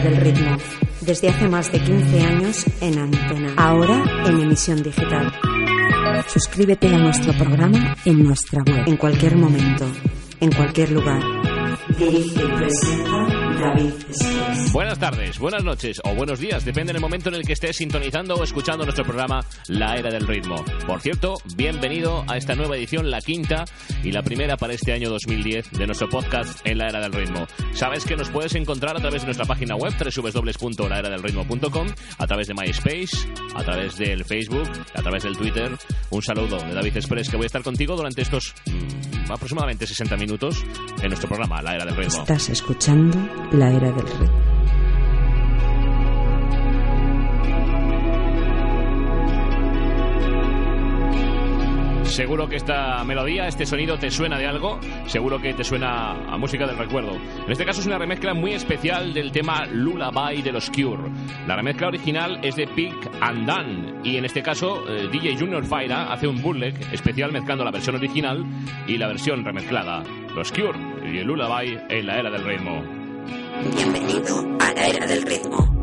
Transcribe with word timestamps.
Del 0.00 0.16
ritmo. 0.16 0.56
Desde 1.00 1.28
hace 1.28 1.48
más 1.48 1.72
de 1.72 1.80
15 1.80 2.20
años 2.22 2.64
en 2.80 2.98
antena. 2.98 3.54
Ahora 3.56 4.02
en 4.26 4.40
emisión 4.40 4.82
digital. 4.82 5.32
Suscríbete 6.26 6.88
a 6.88 6.98
nuestro 6.98 7.32
programa 7.32 7.96
en 8.04 8.22
nuestra 8.22 8.62
web. 8.62 8.84
En 8.86 8.96
cualquier 8.96 9.36
momento. 9.36 9.86
En 10.40 10.52
cualquier 10.52 10.92
lugar. 10.92 11.20
Dirige 11.98 12.44
y 12.44 12.56
presenta 12.56 13.37
David. 13.58 13.92
Buenas 14.72 14.98
tardes, 14.98 15.38
buenas 15.38 15.64
noches 15.64 16.00
o 16.04 16.14
buenos 16.14 16.38
días, 16.38 16.64
depende 16.64 16.92
del 16.92 17.02
momento 17.02 17.28
en 17.28 17.36
el 17.36 17.42
que 17.44 17.54
estés 17.54 17.76
sintonizando 17.76 18.34
o 18.34 18.44
escuchando 18.44 18.84
nuestro 18.84 19.04
programa 19.04 19.40
La 19.68 19.96
Era 19.96 20.10
del 20.10 20.26
Ritmo. 20.26 20.64
Por 20.86 21.00
cierto, 21.00 21.34
bienvenido 21.56 22.24
a 22.28 22.36
esta 22.36 22.54
nueva 22.54 22.76
edición, 22.76 23.10
la 23.10 23.20
quinta 23.20 23.64
y 24.02 24.12
la 24.12 24.22
primera 24.22 24.56
para 24.56 24.74
este 24.74 24.92
año 24.92 25.10
2010 25.10 25.72
de 25.72 25.86
nuestro 25.86 26.08
podcast 26.08 26.60
En 26.64 26.78
la 26.78 26.88
Era 26.88 27.00
del 27.00 27.12
Ritmo. 27.12 27.46
Sabes 27.72 28.04
que 28.04 28.16
nos 28.16 28.30
puedes 28.30 28.54
encontrar 28.54 28.96
a 28.96 29.00
través 29.00 29.22
de 29.22 29.26
nuestra 29.26 29.46
página 29.46 29.76
web 29.76 29.92
www.laeradelritmo.com, 29.98 31.86
a 32.18 32.26
través 32.26 32.46
de 32.46 32.54
MySpace, 32.54 33.28
a 33.54 33.64
través 33.64 33.96
del 33.96 34.24
Facebook, 34.24 34.68
a 34.94 35.02
través 35.02 35.24
del 35.24 35.36
Twitter. 35.36 35.76
Un 36.10 36.22
saludo 36.22 36.58
de 36.58 36.74
David 36.74 36.96
Express 36.96 37.28
que 37.28 37.36
voy 37.36 37.44
a 37.44 37.46
estar 37.46 37.62
contigo 37.62 37.96
durante 37.96 38.22
estos 38.22 38.54
mm, 38.66 39.32
aproximadamente 39.32 39.86
60 39.86 40.16
minutos 40.16 40.62
en 41.02 41.08
nuestro 41.08 41.28
programa 41.28 41.62
La 41.62 41.74
Era 41.74 41.84
del 41.84 41.96
Ritmo. 41.96 42.20
Estás 42.20 42.48
escuchando 42.50 43.18
la 43.52 43.70
era 43.70 43.90
del 43.90 44.06
ritmo. 44.06 44.48
Seguro 52.04 52.48
que 52.48 52.56
esta 52.56 53.04
melodía, 53.04 53.46
este 53.46 53.64
sonido 53.64 53.96
te 53.96 54.10
suena 54.10 54.38
de 54.38 54.46
algo, 54.46 54.80
seguro 55.06 55.40
que 55.40 55.54
te 55.54 55.62
suena 55.62 56.12
a 56.12 56.36
música 56.36 56.66
del 56.66 56.76
recuerdo. 56.76 57.12
En 57.14 57.52
este 57.52 57.64
caso 57.64 57.80
es 57.80 57.86
una 57.86 57.96
remezcla 57.96 58.34
muy 58.34 58.54
especial 58.54 59.14
del 59.14 59.30
tema 59.30 59.66
Lullaby 59.66 60.42
de 60.42 60.50
los 60.50 60.68
Cure. 60.68 61.12
La 61.46 61.54
remezcla 61.54 61.86
original 61.86 62.40
es 62.42 62.56
de 62.56 62.66
Pick 62.66 63.08
and 63.20 63.46
Dan 63.46 64.00
y 64.02 64.16
en 64.16 64.24
este 64.24 64.42
caso 64.42 64.82
eh, 64.88 65.08
DJ 65.12 65.36
Junior 65.38 65.64
Faira 65.64 66.12
hace 66.12 66.26
un 66.26 66.42
bootleg 66.42 66.74
especial 66.92 67.30
mezclando 67.30 67.64
la 67.64 67.70
versión 67.70 67.94
original 67.94 68.44
y 68.88 68.98
la 68.98 69.06
versión 69.06 69.44
remezclada. 69.44 70.02
Los 70.34 70.50
Cure 70.50 70.78
y 71.04 71.18
el 71.18 71.26
Lullaby 71.26 71.78
en 71.88 72.06
la 72.06 72.18
era 72.18 72.30
del 72.30 72.44
ritmo. 72.44 72.97
Bienvenido 73.64 74.38
a 74.60 74.72
la 74.72 74.86
era 74.86 75.04
del 75.04 75.22
ritmo. 75.22 75.77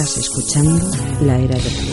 Estás 0.00 0.16
escuchando 0.16 0.90
la 1.20 1.38
era 1.38 1.58
del 1.58 1.89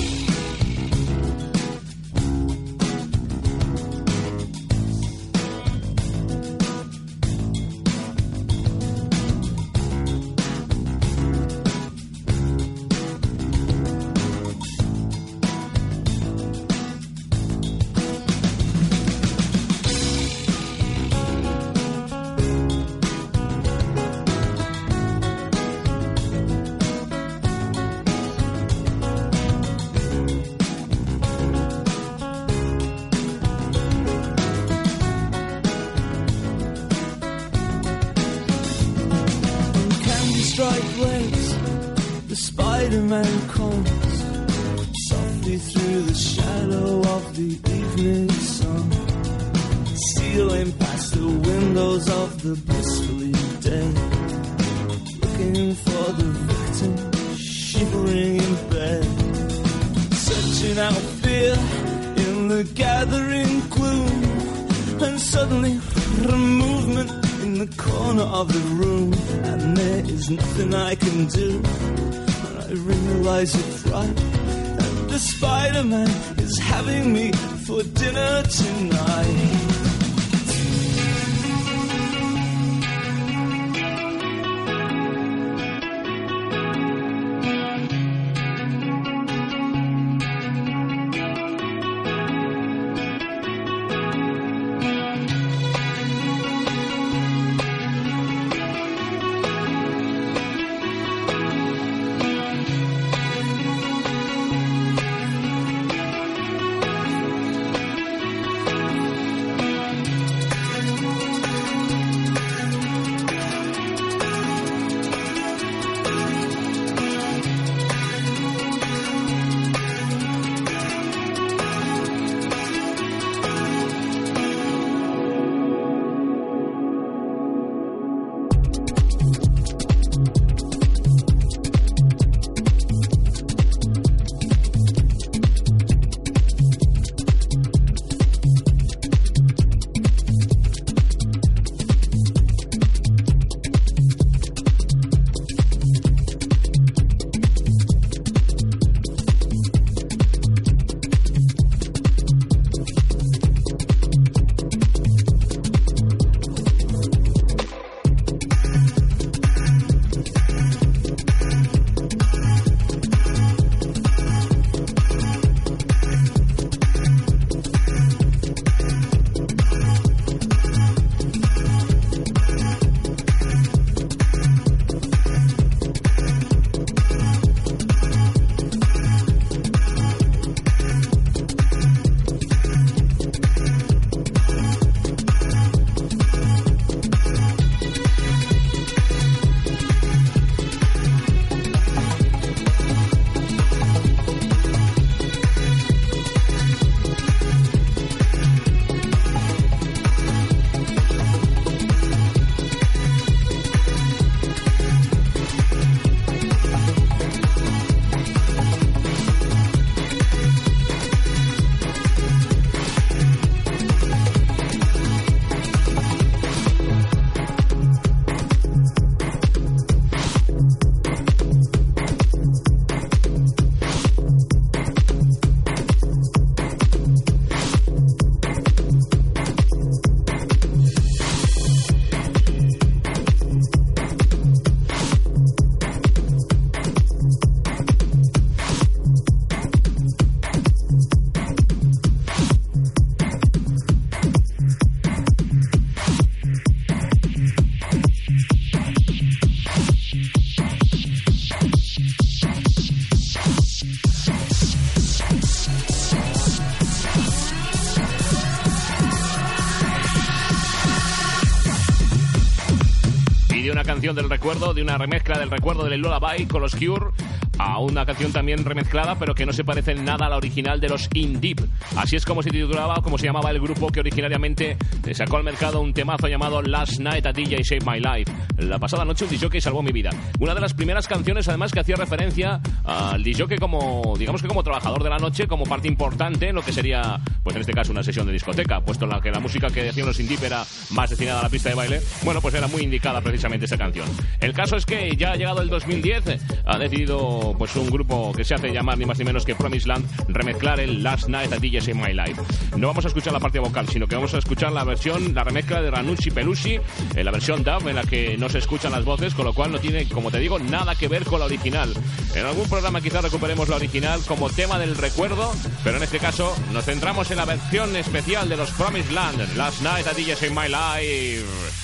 de 264.57 264.81
una 264.81 264.97
remezcla 264.97 265.37
del 265.37 265.51
recuerdo 265.51 265.85
del 265.85 266.01
Lullaby 266.01 266.47
con 266.47 266.63
los 266.63 266.75
Cure 266.75 267.11
a 267.59 267.77
una 267.79 268.05
canción 268.05 268.31
también 268.31 268.65
remezclada, 268.65 269.15
pero 269.17 269.35
que 269.35 269.45
no 269.45 269.53
se 269.53 269.63
parece 269.63 269.91
en 269.91 270.03
nada 270.03 270.25
a 270.25 270.29
la 270.29 270.37
original 270.37 270.79
de 270.79 270.89
los 270.89 271.07
In 271.13 271.39
Deep. 271.39 271.61
Así 271.95 272.15
es 272.15 272.25
como 272.25 272.41
se 272.41 272.49
titulaba, 272.49 272.95
como 273.03 273.17
se 273.19 273.27
llamaba 273.27 273.51
el 273.51 273.59
grupo 273.59 273.87
que 273.89 273.99
originariamente 273.99 274.77
sacó 275.13 275.37
al 275.37 275.43
mercado 275.43 275.79
un 275.79 275.93
temazo 275.93 276.27
llamado 276.27 276.61
Last 276.61 276.99
Night 276.99 277.25
a 277.27 277.31
DJ 277.31 277.63
Save 277.63 277.81
My 277.85 277.99
Life. 277.99 278.31
La 278.57 278.79
pasada 278.79 279.05
noche 279.05 279.25
un 279.25 279.29
DJ 279.29 279.61
salvó 279.61 279.83
mi 279.83 279.91
vida. 279.91 280.09
Una 280.39 280.55
de 280.55 280.61
las 280.61 280.73
primeras 280.73 281.07
canciones, 281.07 281.47
además, 281.47 281.71
que 281.71 281.79
hacía 281.79 281.95
referencia 281.95 282.59
al 282.83 283.23
DJ 283.23 283.57
como, 283.59 284.15
digamos 284.17 284.41
que 284.41 284.47
como 284.47 284.63
trabajador 284.63 285.03
de 285.03 285.09
la 285.09 285.17
noche, 285.17 285.47
como 285.47 285.63
parte 285.63 285.87
importante 285.87 286.49
en 286.49 286.55
lo 286.55 286.63
que 286.63 286.73
sería, 286.73 287.19
pues 287.43 287.55
en 287.55 287.61
este 287.61 287.73
caso, 287.73 287.91
una 287.91 288.01
sesión 288.01 288.25
de 288.25 288.33
discoteca, 288.33 288.81
puesto 288.81 289.05
en 289.05 289.11
la 289.11 289.21
que 289.21 289.29
la 289.29 289.39
música 289.39 289.67
que 289.67 289.83
decían 289.83 290.07
los 290.07 290.19
In 290.19 290.27
Deep 290.27 290.43
era 290.43 290.65
más 290.91 291.09
destinada 291.09 291.41
a 291.41 291.43
la 291.43 291.49
pista 291.49 291.69
de 291.69 291.75
baile. 291.75 292.01
Bueno, 292.23 292.41
pues 292.41 292.55
era 292.55 292.67
muy 292.67 292.81
indicada 292.81 293.21
precisamente 293.21 293.65
esa 293.65 293.77
canción. 293.77 294.07
El 294.39 294.53
caso 294.53 294.75
es 294.75 294.85
que 294.85 295.15
ya 295.15 295.33
ha 295.33 295.35
llegado 295.35 295.61
el 295.61 295.69
2010, 295.69 296.23
ha 296.65 296.77
decidido 296.79 297.53
pues 297.59 297.75
un 297.75 297.89
grupo 297.89 298.31
que 298.33 298.43
se 298.43 298.55
hace 298.55 298.71
llamar 298.71 298.97
ni 298.97 299.05
más 299.05 299.19
ni 299.19 299.25
menos 299.25 299.45
que 299.45 299.53
Promised 299.53 299.87
Land 299.87 300.05
remezclar 300.29 300.79
el 300.79 301.03
Last 301.03 301.29
Night 301.29 301.53
at 301.53 301.59
DJs 301.59 301.89
in 301.89 301.97
My 301.97 302.13
Life. 302.13 302.41
No 302.75 302.87
vamos 302.87 303.05
a 303.05 303.09
escuchar 303.09 303.33
la 303.33 303.39
parte 303.39 303.59
vocal, 303.59 303.87
sino 303.87 304.07
que 304.07 304.15
vamos 304.15 304.33
a 304.33 304.39
escuchar 304.39 304.71
la 304.71 304.83
versión, 304.83 305.35
la 305.35 305.43
remezcla 305.43 305.79
de 305.81 305.91
Ranucci 305.91 306.31
Pelusi, 306.31 306.73
en 306.73 306.81
eh, 307.15 307.23
la 307.23 307.31
versión 307.31 307.63
dub 307.63 307.87
en 307.87 307.95
la 307.95 308.03
que 308.03 308.35
no 308.37 308.46
se 308.49 308.59
escuchan 308.59 308.91
las 308.91 309.05
voces, 309.05 309.33
con 309.33 309.45
lo 309.45 309.53
cual 309.53 309.71
no 309.71 309.79
tiene, 309.79 310.07
como 310.07 310.31
te 310.31 310.39
digo, 310.39 310.59
nada 310.59 310.95
que 310.95 311.07
ver 311.07 311.25
con 311.25 311.39
la 311.39 311.45
original. 311.45 311.93
En 312.35 312.45
algún 312.45 312.69
programa 312.69 313.01
quizás 313.01 313.23
recuperemos 313.23 313.69
la 313.69 313.77
original 313.77 314.21
como 314.27 314.49
tema 314.49 314.79
del 314.79 314.95
recuerdo, 314.95 315.53
pero 315.83 315.97
en 315.97 316.03
este 316.03 316.19
caso 316.19 316.55
nos 316.71 316.85
centramos 316.85 317.31
en 317.31 317.37
la 317.37 317.45
versión 317.45 317.95
especial 317.95 318.49
de 318.49 318.57
los 318.57 318.71
Promised 318.71 319.11
Land, 319.11 319.55
Last 319.55 319.81
Night 319.81 320.07
at 320.07 320.15
DJs 320.15 320.47
in 320.47 320.55
My 320.55 320.67
Life. 320.67 321.76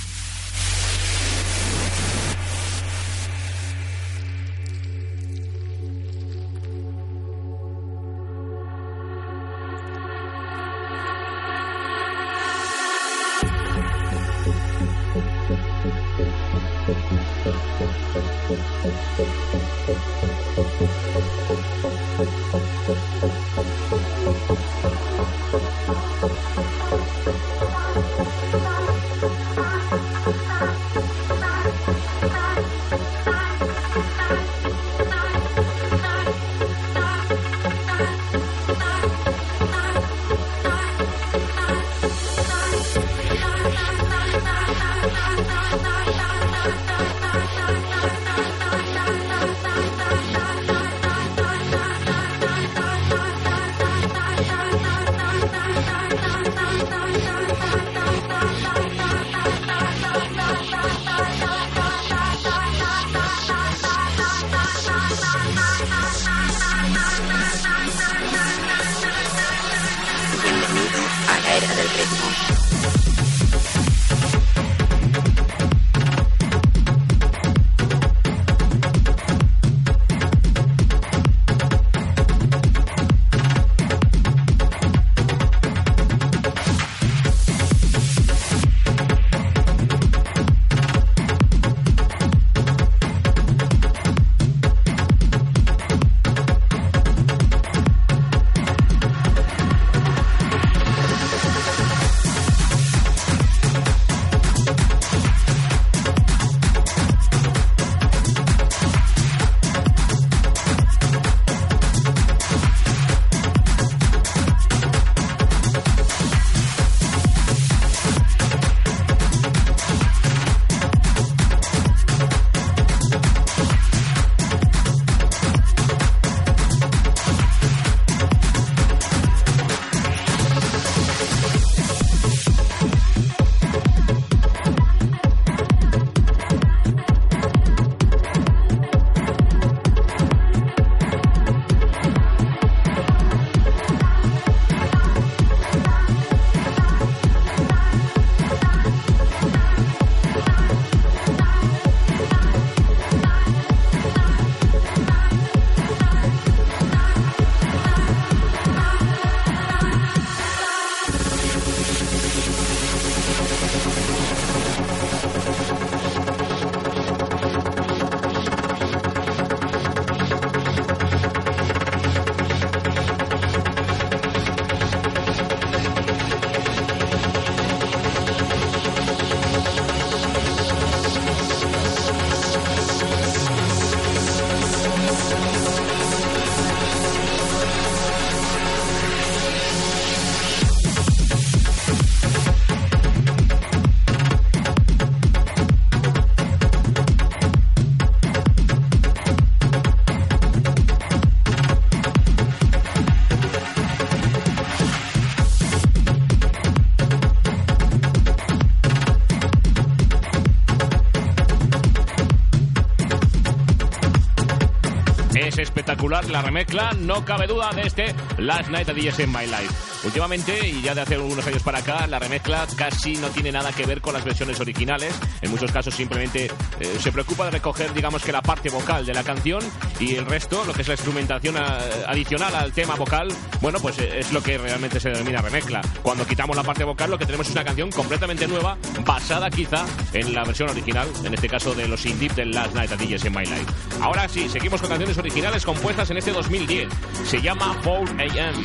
La 216.29 216.41
remezcla, 216.41 216.91
no 216.93 217.25
cabe 217.25 217.47
duda 217.47 217.71
de 217.71 217.83
este 217.83 218.15
Last 218.37 218.69
Night 218.69 218.89
at 218.89 218.95
DJs 218.95 219.19
in 219.19 219.31
My 219.31 219.45
Life. 219.45 219.73
Últimamente, 220.03 220.67
y 220.67 220.81
ya 220.81 220.93
de 220.93 221.01
hace 221.01 221.15
algunos 221.15 221.45
años 221.47 221.63
para 221.63 221.79
acá, 221.79 222.07
la 222.07 222.19
remezcla 222.19 222.67
casi 222.75 223.15
no 223.17 223.29
tiene 223.29 223.51
nada 223.51 223.71
que 223.71 223.85
ver 223.85 224.01
con 224.01 224.13
las 224.13 224.23
versiones 224.23 224.59
originales. 224.59 225.13
En 225.41 225.51
muchos 225.51 225.71
casos 225.71 225.93
simplemente 225.93 226.51
eh, 226.79 226.97
se 226.99 227.11
preocupa 227.11 227.45
de 227.45 227.51
recoger, 227.51 227.93
digamos 227.93 228.23
que 228.23 228.31
la 228.31 228.41
parte 228.41 228.69
vocal 228.69 229.05
de 229.05 229.13
la 229.13 229.23
canción 229.23 229.61
y 229.99 230.15
el 230.15 230.25
resto, 230.25 230.63
lo 230.65 230.73
que 230.73 230.81
es 230.81 230.87
la 230.87 230.95
instrumentación 230.95 231.57
eh, 231.57 231.59
adicional 232.07 232.55
al 232.55 232.71
tema 232.73 232.95
vocal, 232.95 233.27
bueno, 233.61 233.79
pues 233.79 233.99
eh, 233.99 234.19
es 234.19 234.31
lo 234.31 234.41
que 234.41 234.57
realmente 234.57 234.99
se 234.99 235.09
denomina 235.09 235.41
remezcla. 235.41 235.81
Cuando 236.01 236.25
quitamos 236.25 236.55
la 236.55 236.63
parte 236.63 236.83
vocal, 236.83 237.11
lo 237.11 237.17
que 237.17 237.25
tenemos 237.25 237.47
es 237.47 237.53
una 237.53 237.63
canción 237.63 237.91
completamente 237.91 238.47
nueva, 238.47 238.77
basada 239.05 239.49
quizá 239.49 239.85
en 240.13 240.33
la 240.33 240.43
versión 240.43 240.69
original, 240.69 241.07
en 241.23 241.33
este 241.33 241.47
caso 241.47 241.73
de 241.73 241.87
los 241.87 242.05
indie 242.05 242.29
del 242.29 242.51
Last 242.51 242.73
Night 242.75 242.91
at 242.91 242.99
DJs 242.99 243.25
in 243.25 243.33
My 243.33 243.45
Life. 243.45 243.65
Ahora 244.01 244.27
sí, 244.27 244.49
seguimos 244.49 244.81
con 244.81 244.89
canciones 244.89 245.17
originales 245.17 245.65
compuestas 245.65 246.09
en 246.09 246.17
este 246.17 246.31
2010. 246.31 246.89
Se 247.25 247.41
llama 247.41 247.77
4 247.83 248.15
AM. 248.19 248.63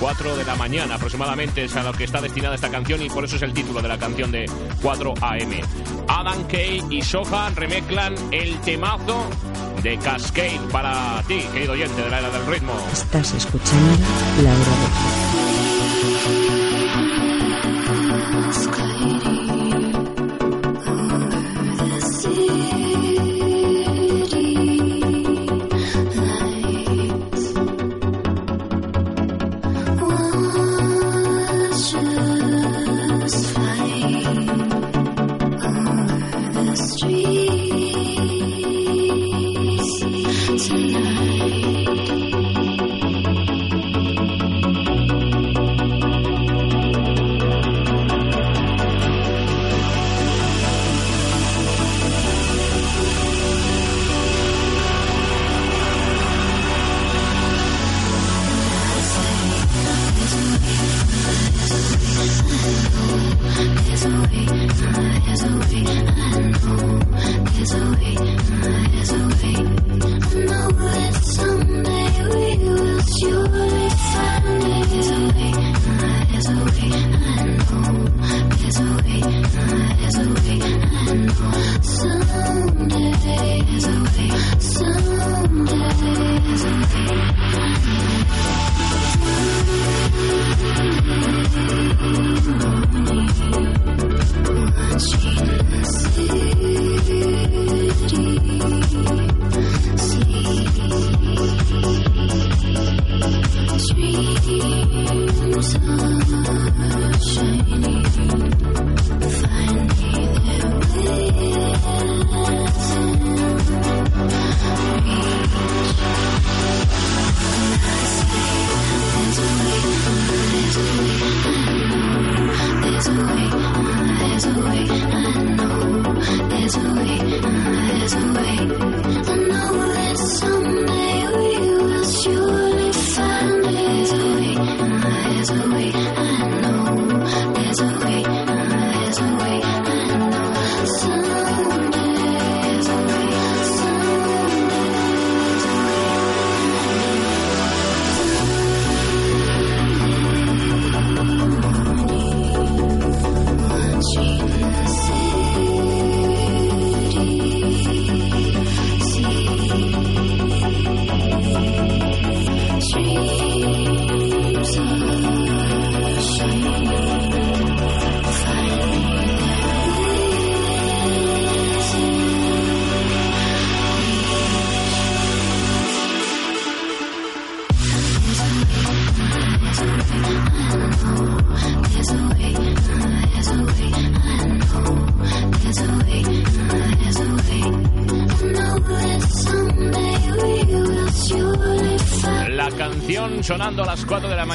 4 0.00 0.36
de 0.36 0.44
la 0.44 0.54
mañana 0.56 0.94
aproximadamente 0.94 1.64
es 1.64 1.76
a 1.76 1.82
lo 1.82 1.92
que 1.92 2.04
está 2.04 2.22
destinada 2.22 2.54
esta 2.54 2.70
canción 2.70 3.02
y 3.02 3.10
por 3.10 3.24
eso 3.24 3.36
es 3.36 3.42
el 3.42 3.52
título 3.52 3.82
de 3.82 3.88
la 3.88 3.98
canción 3.98 4.32
de 4.32 4.46
4 4.80 5.14
AM. 5.20 5.60
Adam 6.08 6.44
Kay 6.48 6.82
y 6.88 7.02
Sohan 7.02 7.54
remezclan 7.54 8.14
el 8.32 8.58
temazo 8.62 9.28
de 9.82 9.98
Cascade 9.98 10.60
para 10.70 11.22
ti, 11.26 11.40
querido 11.52 11.72
oyente 11.72 12.02
de 12.02 12.10
la 12.10 12.18
era 12.18 12.30
del 12.30 12.46
ritmo. 12.46 12.72
Estás 12.92 13.32
escuchando 13.32 13.96
la 14.42 14.50
era 14.50 14.58
del 14.58 15.29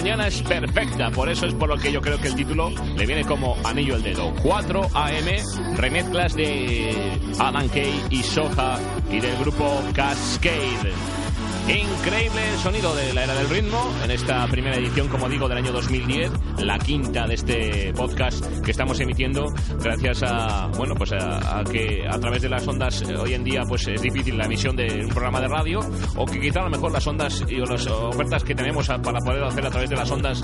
mañana 0.06 0.28
es 0.28 0.40
perfecta, 0.44 1.10
por 1.10 1.30
eso 1.30 1.48
es 1.48 1.56
por 1.56 1.68
lo 1.68 1.78
que 1.78 1.92
yo 1.92 2.00
creo 2.00 2.20
que 2.20 2.28
el 2.28 2.36
título 2.36 2.70
le 2.96 3.08
viene 3.08 3.26
como 3.26 3.58
anillo 3.64 3.96
al 3.96 4.04
dedo. 4.04 4.32
4 4.44 4.82
AM, 4.94 5.78
remezclas 5.78 6.36
de 6.36 6.94
Adam 7.40 7.68
Kay 7.70 8.04
y 8.12 8.22
Soja 8.22 8.78
y 9.10 9.20
del 9.20 9.36
grupo 9.38 9.82
Cascade. 9.96 11.25
Increíble 11.68 12.58
sonido 12.62 12.96
de 12.96 13.12
la 13.14 13.24
era 13.24 13.34
del 13.34 13.50
ritmo 13.50 13.92
en 14.04 14.12
esta 14.12 14.46
primera 14.46 14.78
edición, 14.78 15.08
como 15.08 15.28
digo, 15.28 15.50
del 15.50 15.58
año 15.58 15.72
2010, 15.72 16.32
la 16.60 16.78
quinta 16.78 17.26
de 17.26 17.34
este 17.34 17.94
podcast 17.94 18.46
que 18.64 18.70
estamos 18.70 19.00
emitiendo 19.00 19.48
gracias 19.82 20.22
a, 20.22 20.68
bueno, 20.78 20.94
pues 20.94 21.14
a, 21.14 21.64
que 21.64 22.06
a 22.08 22.20
través 22.20 22.44
de 22.44 22.50
las 22.50 22.68
ondas 22.68 23.02
eh, 23.02 23.16
hoy 23.18 23.34
en 23.34 23.44
día 23.44 23.64
pues 23.68 23.88
es 23.88 24.00
difícil 24.00 24.38
la 24.38 24.46
emisión 24.46 24.76
de 24.76 25.06
un 25.06 25.10
programa 25.10 25.42
de 25.42 25.48
radio 25.48 25.80
o 26.16 26.26
que 26.28 26.40
quizá 26.40 26.60
a 26.60 26.66
lo 26.66 26.70
mejor 26.70 26.92
las 26.92 27.08
ondas 27.08 27.44
y 27.50 27.56
las 27.56 27.88
ofertas 27.88 28.44
que 28.44 28.54
tenemos 28.54 28.88
para 28.88 29.20
poder 29.20 29.44
hacer 29.44 29.66
a 29.66 29.70
través 29.72 29.90
de 29.90 29.96
las 29.96 30.12
ondas, 30.12 30.42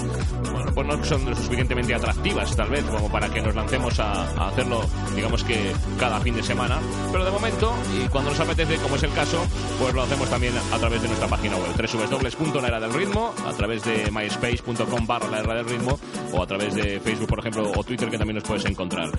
bueno, 0.51 0.71
pues 0.73 0.87
no 0.87 1.03
son 1.03 1.35
suficientemente 1.35 1.93
atractivas 1.93 2.55
tal 2.55 2.69
vez 2.71 2.83
como 2.85 3.11
para 3.11 3.29
que 3.29 3.41
nos 3.41 3.53
lancemos 3.53 3.99
a 3.99 4.47
hacerlo, 4.47 4.81
digamos 5.15 5.43
que 5.43 5.73
cada 5.99 6.19
fin 6.19 6.35
de 6.35 6.43
semana, 6.43 6.79
pero 7.11 7.25
de 7.25 7.31
momento 7.31 7.73
y 7.95 8.07
cuando 8.09 8.31
nos 8.31 8.39
apetece, 8.39 8.77
como 8.77 8.95
es 8.95 9.03
el 9.03 9.13
caso, 9.13 9.45
pues 9.79 9.93
lo 9.93 10.03
hacemos 10.03 10.29
también 10.29 10.53
a 10.71 10.77
través 10.77 11.01
de 11.01 11.07
nuestra 11.07 11.27
página 11.27 11.55
web, 11.57 11.71
www.laera 11.75 12.79
del 12.79 12.93
ritmo, 12.93 13.33
a 13.45 13.53
través 13.53 13.83
de 13.83 14.09
myspace.com 14.11 15.07
barra 15.07 15.29
la 15.29 15.39
era 15.39 15.55
del 15.55 15.65
ritmo 15.65 15.99
o 16.31 16.41
a 16.41 16.47
través 16.47 16.75
de 16.75 16.99
Facebook, 16.99 17.27
por 17.27 17.39
ejemplo, 17.39 17.71
o 17.75 17.83
Twitter, 17.83 18.09
que 18.09 18.17
también 18.17 18.35
nos 18.35 18.43
puedes 18.43 18.65
encontrar. 18.65 19.09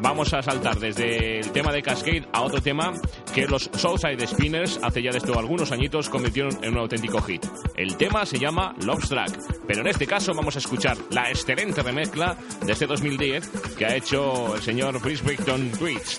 Vamos 0.00 0.32
a 0.34 0.42
saltar 0.42 0.78
desde 0.78 1.38
el 1.38 1.50
tema 1.52 1.72
de 1.72 1.82
Cascade 1.82 2.26
a 2.32 2.42
otro 2.42 2.60
tema 2.60 2.92
que 3.34 3.46
los 3.46 3.70
Soulside 3.74 4.26
Spinners, 4.26 4.80
hace 4.82 5.02
ya 5.02 5.10
de 5.10 5.18
esto 5.18 5.38
algunos 5.38 5.72
añitos, 5.72 6.08
convirtieron 6.08 6.52
en 6.62 6.72
un 6.72 6.78
auténtico 6.80 7.20
hit. 7.22 7.44
El 7.76 7.96
tema 7.96 8.26
se 8.26 8.38
llama 8.38 8.74
Love 8.84 9.08
Track, 9.08 9.38
pero 9.66 9.80
en 9.80 9.88
este 9.88 10.06
caso 10.06 10.32
vamos 10.34 10.56
a 10.56 10.58
escuchar 10.58 10.96
la 11.10 11.30
excelente 11.30 11.82
remezcla 11.82 12.36
de 12.64 12.72
este 12.72 12.86
2010 12.86 13.48
que 13.78 13.86
ha 13.86 13.96
hecho 13.96 14.54
el 14.54 14.62
señor 14.62 15.00
Chris 15.00 15.21
Victon 15.24 15.70
Twitch. 15.72 16.18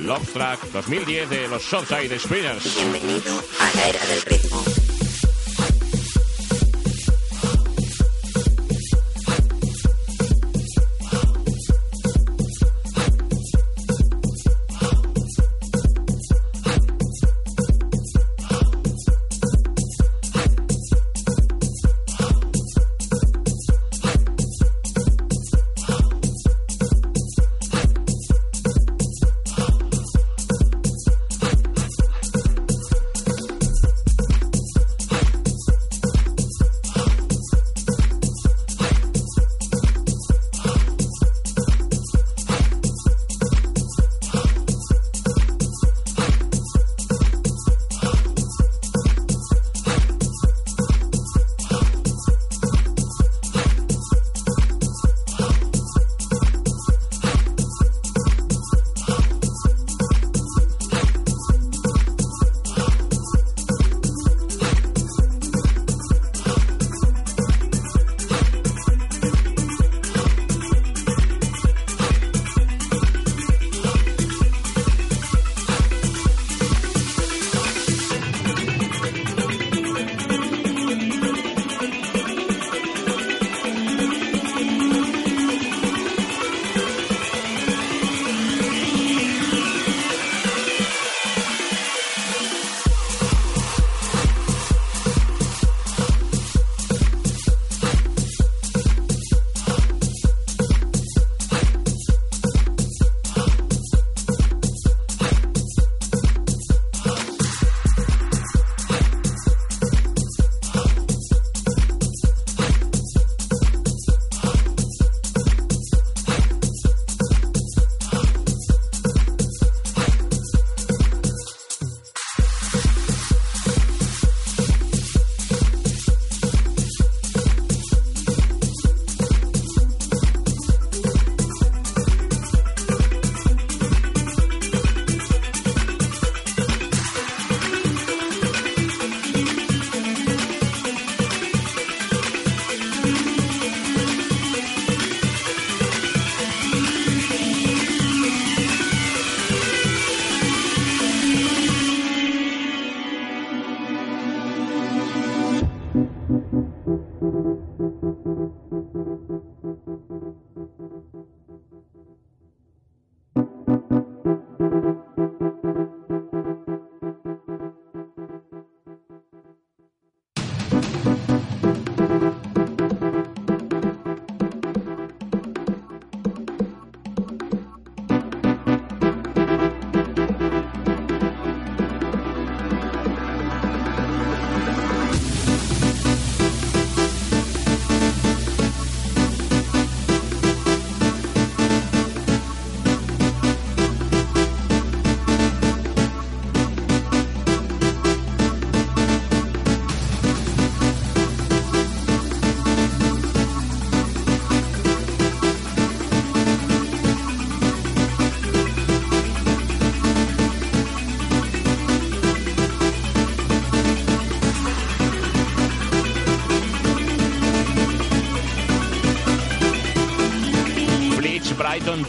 Love 0.00 0.32
Track 0.32 0.60
2010 0.72 1.30
de 1.30 1.48
los 1.48 1.62
Southside 1.62 2.18
Spinners. 2.18 2.74
Bienvenido 2.76 3.42
a 3.60 3.76
la 3.76 3.88
era 3.88 4.06
del 4.06 4.22
ritmo. 4.22 4.83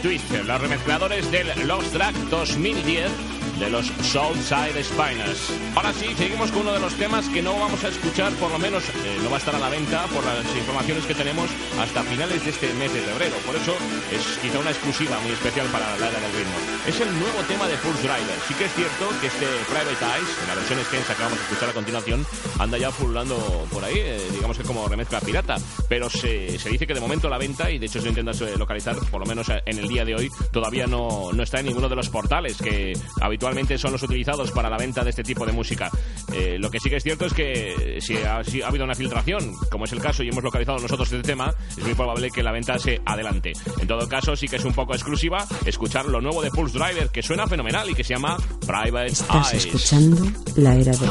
Twist, 0.06 0.30
los 0.30 0.60
remezcladores 0.60 1.28
del 1.32 1.48
Lost 1.66 1.92
Track 1.92 2.14
2010 2.30 3.10
de 3.58 3.70
los 3.70 3.86
Soulside 4.02 4.84
Spiners. 4.84 5.52
Ahora 5.74 5.92
sí, 5.92 6.14
seguimos 6.16 6.52
con 6.52 6.62
uno 6.62 6.74
de 6.74 6.78
los 6.78 6.94
temas 6.94 7.28
que 7.28 7.42
no 7.42 7.58
vamos 7.58 7.82
a 7.82 7.88
escuchar, 7.88 8.32
por 8.34 8.52
lo 8.52 8.58
menos 8.60 8.84
eh, 8.88 9.18
no 9.24 9.30
va 9.30 9.36
a 9.36 9.38
estar 9.40 9.56
a 9.56 9.58
la 9.58 9.68
venta 9.68 10.06
por 10.14 10.24
las 10.24 10.44
informaciones 10.56 11.06
que 11.06 11.14
tenemos 11.14 11.50
hasta 11.78 12.02
finales 12.04 12.44
de 12.44 12.50
este 12.50 12.72
mes 12.74 12.92
de 12.92 13.00
febrero. 13.00 13.36
Por 13.44 13.56
eso 13.56 13.74
es 14.12 14.38
quizá 14.40 14.58
una 14.58 14.70
exclusiva 14.70 15.18
muy 15.20 15.32
especial 15.32 15.66
para 15.68 15.96
la 15.96 16.08
era 16.08 16.20
del 16.20 16.32
ritmo. 16.32 16.56
Es 16.86 17.00
el 17.00 17.10
nuevo 17.18 17.38
tema 17.48 17.66
de 17.66 17.76
Pulse 17.76 18.02
Driver. 18.02 18.38
Sí 18.48 18.54
que 18.54 18.64
es 18.64 18.74
cierto 18.74 19.08
que 19.20 19.26
este 19.26 19.46
Private 19.68 20.04
Eyes, 20.04 20.30
en 20.42 20.48
la 20.48 20.54
versión 20.54 20.78
extensa 20.78 21.14
que 21.14 21.22
vamos 21.22 21.38
a 21.38 21.42
escuchar 21.42 21.70
a 21.70 21.72
continuación, 21.72 22.26
anda 22.58 22.78
ya 22.78 22.90
pululando 22.90 23.36
por 23.72 23.84
ahí, 23.84 23.98
eh, 23.98 24.20
digamos 24.32 24.56
que 24.56 24.64
como 24.64 24.88
remezcla 24.88 25.20
pirata. 25.20 25.56
Pero 25.88 26.08
se, 26.08 26.58
se, 26.58 26.70
dice 26.70 26.86
que 26.86 26.94
de 26.94 27.00
momento 27.00 27.28
la 27.28 27.38
venta, 27.38 27.70
y 27.70 27.78
de 27.78 27.86
hecho 27.86 27.98
intentas 28.06 28.40
eh, 28.40 28.56
localizar, 28.56 28.96
por 29.10 29.20
lo 29.20 29.26
menos 29.26 29.48
en 29.48 29.78
el 29.78 29.88
día 29.88 30.04
de 30.04 30.14
hoy, 30.14 30.30
todavía 30.50 30.86
no, 30.86 31.32
no 31.32 31.42
está 31.42 31.60
en 31.60 31.66
ninguno 31.66 31.88
de 31.88 31.96
los 31.96 32.08
portales 32.08 32.56
que 32.56 32.92
habitualmente 33.20 33.78
son 33.78 33.92
los 33.92 34.02
utilizados 34.02 34.50
para 34.52 34.70
la 34.70 34.76
venta 34.76 35.04
de 35.04 35.10
este 35.10 35.22
tipo 35.22 35.44
de 35.44 35.52
música. 35.52 35.90
Eh, 36.38 36.58
lo 36.58 36.70
que 36.70 36.78
sí 36.78 36.90
que 36.90 36.96
es 36.96 37.02
cierto 37.02 37.24
es 37.24 37.32
que 37.32 37.98
si 38.00 38.16
ha, 38.18 38.44
si 38.44 38.60
ha, 38.60 38.68
habido 38.68 38.84
una 38.84 38.94
filtración, 38.94 39.54
como 39.70 39.84
es 39.84 39.92
el 39.92 40.00
caso, 40.00 40.22
y 40.22 40.28
hemos 40.28 40.44
localizado 40.44 40.78
nosotros 40.78 41.10
este 41.10 41.26
tema, 41.26 41.54
es 41.70 41.82
muy 41.82 41.94
probable 41.94 42.30
que 42.30 42.42
la 42.42 42.52
venta 42.52 42.78
se 42.78 43.00
adelante. 43.06 43.52
En 43.80 43.88
todo 43.88 44.06
caso, 44.08 44.36
sí 44.36 44.46
que 44.46 44.56
es 44.56 44.64
un 44.64 44.74
poco 44.74 44.94
exclusiva 44.94 45.46
escuchar 45.64 46.06
lo 46.06 46.20
nuevo 46.20 46.42
de 46.42 46.50
Pulse 46.50 46.78
Driver, 46.78 47.08
que 47.08 47.22
suena 47.22 47.46
fenomenal 47.46 47.88
y 47.88 47.94
que 47.94 48.04
se 48.04 48.14
llama 48.14 48.36
Private 48.66 49.06
Estás 49.06 49.52
Eyes. 49.52 49.66
escuchando 49.66 50.24
la 50.56 50.74
era 50.74 50.92
del 50.92 51.10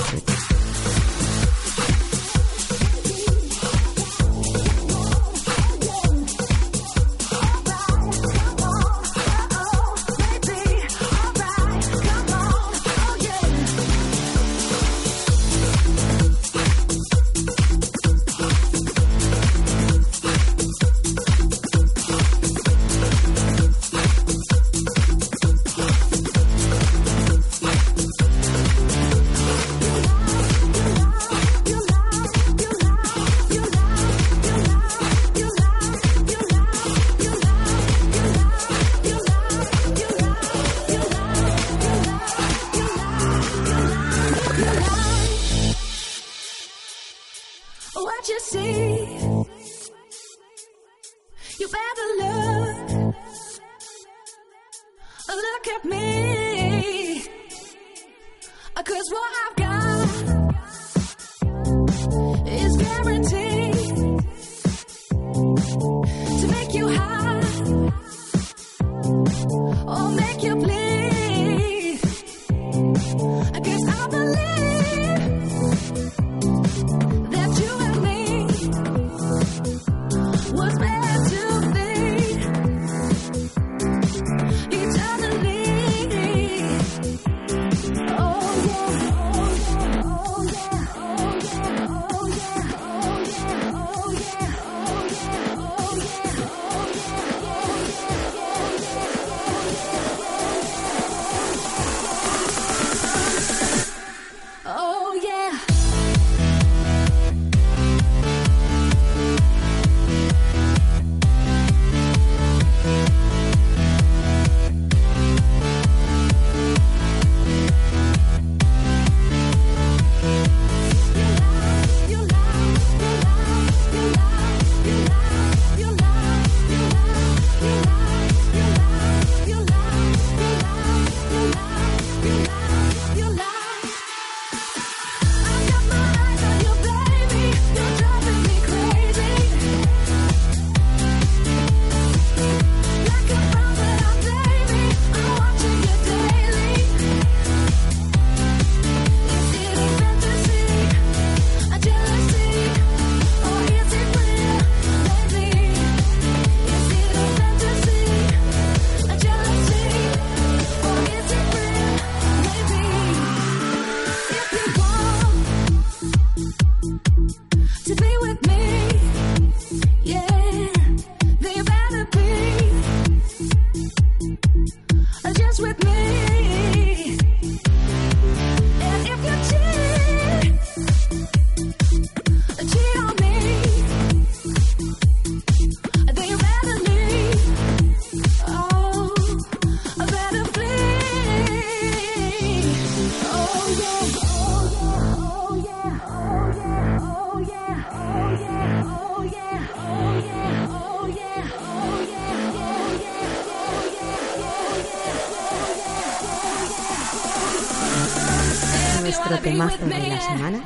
temazo 209.70 209.86
de 209.86 210.10
la 210.10 210.22
semana? 210.22 210.60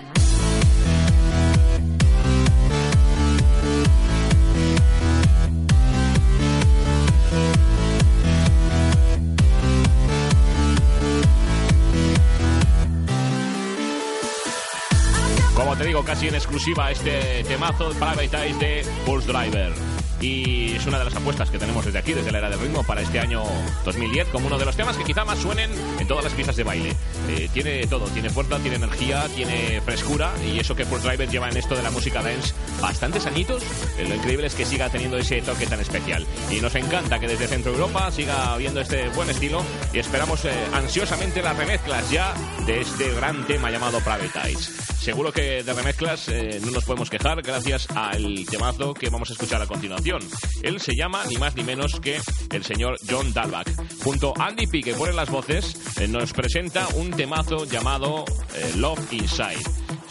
Como 15.55 15.75
te 15.75 15.85
digo, 15.85 16.03
casi 16.03 16.27
en 16.27 16.35
exclusiva 16.35 16.91
este 16.91 17.43
temazo 17.43 17.89
Private 17.91 18.37
Eyes 18.37 18.59
de 18.59 18.85
Pulse 19.05 19.27
Driver. 19.27 19.88
Y 20.21 20.73
es 20.75 20.85
una 20.85 20.99
de 20.99 21.05
las 21.05 21.15
apuestas 21.15 21.49
que 21.49 21.57
tenemos 21.57 21.85
desde 21.85 21.99
aquí, 21.99 22.13
desde 22.13 22.31
la 22.31 22.39
era 22.39 22.49
del 22.49 22.59
ritmo, 22.59 22.83
para 22.83 23.01
este 23.01 23.19
año 23.19 23.43
2010, 23.85 24.27
como 24.29 24.47
uno 24.47 24.57
de 24.57 24.65
los 24.65 24.75
temas 24.75 24.97
que 24.97 25.03
quizá 25.03 25.23
más 25.23 25.39
suenen 25.39 25.71
en 25.99 26.07
todas 26.07 26.23
las 26.23 26.33
pistas 26.33 26.55
de 26.55 26.63
baile. 26.63 26.95
Eh, 27.29 27.49
tiene 27.53 27.87
todo, 27.87 28.05
tiene 28.07 28.29
fuerza, 28.29 28.57
tiene 28.59 28.77
energía, 28.77 29.27
tiene 29.35 29.81
frescura, 29.81 30.31
y 30.45 30.59
eso 30.59 30.75
que 30.75 30.85
Pulse 30.85 31.07
Driver 31.07 31.29
lleva 31.29 31.49
en 31.49 31.57
esto 31.57 31.75
de 31.75 31.83
la 31.83 31.91
música 31.91 32.21
dance 32.21 32.53
bastantes 32.81 33.25
añitos, 33.25 33.63
eh, 33.97 34.05
lo 34.07 34.15
increíble 34.15 34.47
es 34.47 34.55
que 34.55 34.65
siga 34.65 34.89
teniendo 34.89 35.17
ese 35.17 35.41
toque 35.41 35.65
tan 35.67 35.79
especial. 35.79 36.25
Y 36.51 36.59
nos 36.59 36.75
encanta 36.75 37.19
que 37.19 37.27
desde 37.27 37.47
Centro 37.47 37.71
Europa 37.71 38.11
siga 38.11 38.53
habiendo 38.53 38.81
este 38.81 39.09
buen 39.09 39.29
estilo, 39.29 39.63
y 39.93 39.99
esperamos 39.99 40.43
eh, 40.45 40.51
ansiosamente 40.73 41.41
las 41.41 41.55
remezclas 41.55 42.09
ya 42.11 42.33
de 42.65 42.81
este 42.81 43.11
gran 43.13 43.45
tema 43.47 43.71
llamado 43.71 43.99
Private 43.99 44.47
Eyes. 44.47 44.71
Seguro 45.09 45.31
que 45.31 45.63
de 45.63 45.73
remezclas 45.73 46.27
eh, 46.27 46.61
no 46.63 46.69
nos 46.69 46.85
podemos 46.85 47.09
quejar 47.09 47.41
gracias 47.41 47.87
al 47.95 48.45
temazo 48.45 48.93
que 48.93 49.09
vamos 49.09 49.31
a 49.31 49.33
escuchar 49.33 49.59
a 49.59 49.65
continuación. 49.65 50.21
Él 50.61 50.79
se 50.79 50.95
llama 50.95 51.23
ni 51.27 51.35
más 51.37 51.55
ni 51.55 51.63
menos 51.63 51.99
que 51.99 52.21
el 52.51 52.63
señor 52.63 52.95
John 53.09 53.33
Dalbach. 53.33 53.67
Junto 54.03 54.39
a 54.39 54.45
Andy 54.45 54.67
P, 54.67 54.83
que 54.83 54.93
pone 54.93 55.13
las 55.13 55.31
voces, 55.31 55.75
eh, 55.99 56.07
nos 56.07 56.31
presenta 56.31 56.87
un 56.89 57.09
temazo 57.09 57.65
llamado 57.65 58.23
eh, 58.53 58.73
Love 58.75 59.11
Inside. 59.13 59.63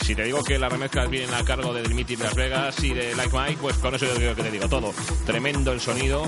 Si 0.04 0.16
te 0.16 0.24
digo 0.24 0.42
que 0.42 0.58
las 0.58 0.72
remezclas 0.72 1.08
vienen 1.08 1.32
a 1.32 1.44
cargo 1.44 1.72
de 1.72 1.84
Dimitri 1.84 2.16
Las 2.16 2.34
Vegas 2.34 2.82
y 2.82 2.92
de 2.92 3.14
Like 3.14 3.38
Mike, 3.38 3.58
pues 3.60 3.76
con 3.76 3.94
eso 3.94 4.04
yo 4.04 4.16
creo 4.16 4.34
que 4.34 4.42
te 4.42 4.50
digo 4.50 4.68
todo. 4.68 4.92
Tremendo 5.24 5.70
el 5.70 5.80
sonido, 5.80 6.24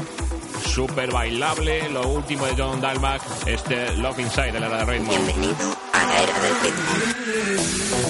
súper 0.65 1.11
bailable. 1.11 1.89
Lo 1.89 2.09
último 2.09 2.47
de 2.47 2.55
John 2.57 2.81
Dalbach, 2.81 3.23
este 3.47 3.97
Love 3.97 4.21
Inside 4.21 4.53
de 4.53 4.61
la 4.61 4.85
de. 4.85 5.01
Bienvenido 5.01 5.80
side 6.11 6.29
of 6.31 6.37
everything. 6.37 8.01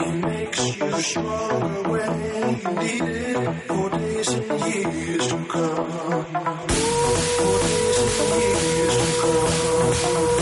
it 0.00 0.37
push 0.98 1.16
when 1.16 2.10
you 2.20 2.70
need 2.80 3.02
it 3.02 3.54
for 3.68 3.90
days 3.90 4.34
and 4.34 4.94
years 5.06 5.28
to 5.28 5.36
come. 5.46 6.24
For 7.36 7.58
days 7.62 7.98
and 8.20 8.42
years 8.42 8.96
to 8.96 9.06
come. 9.20 10.37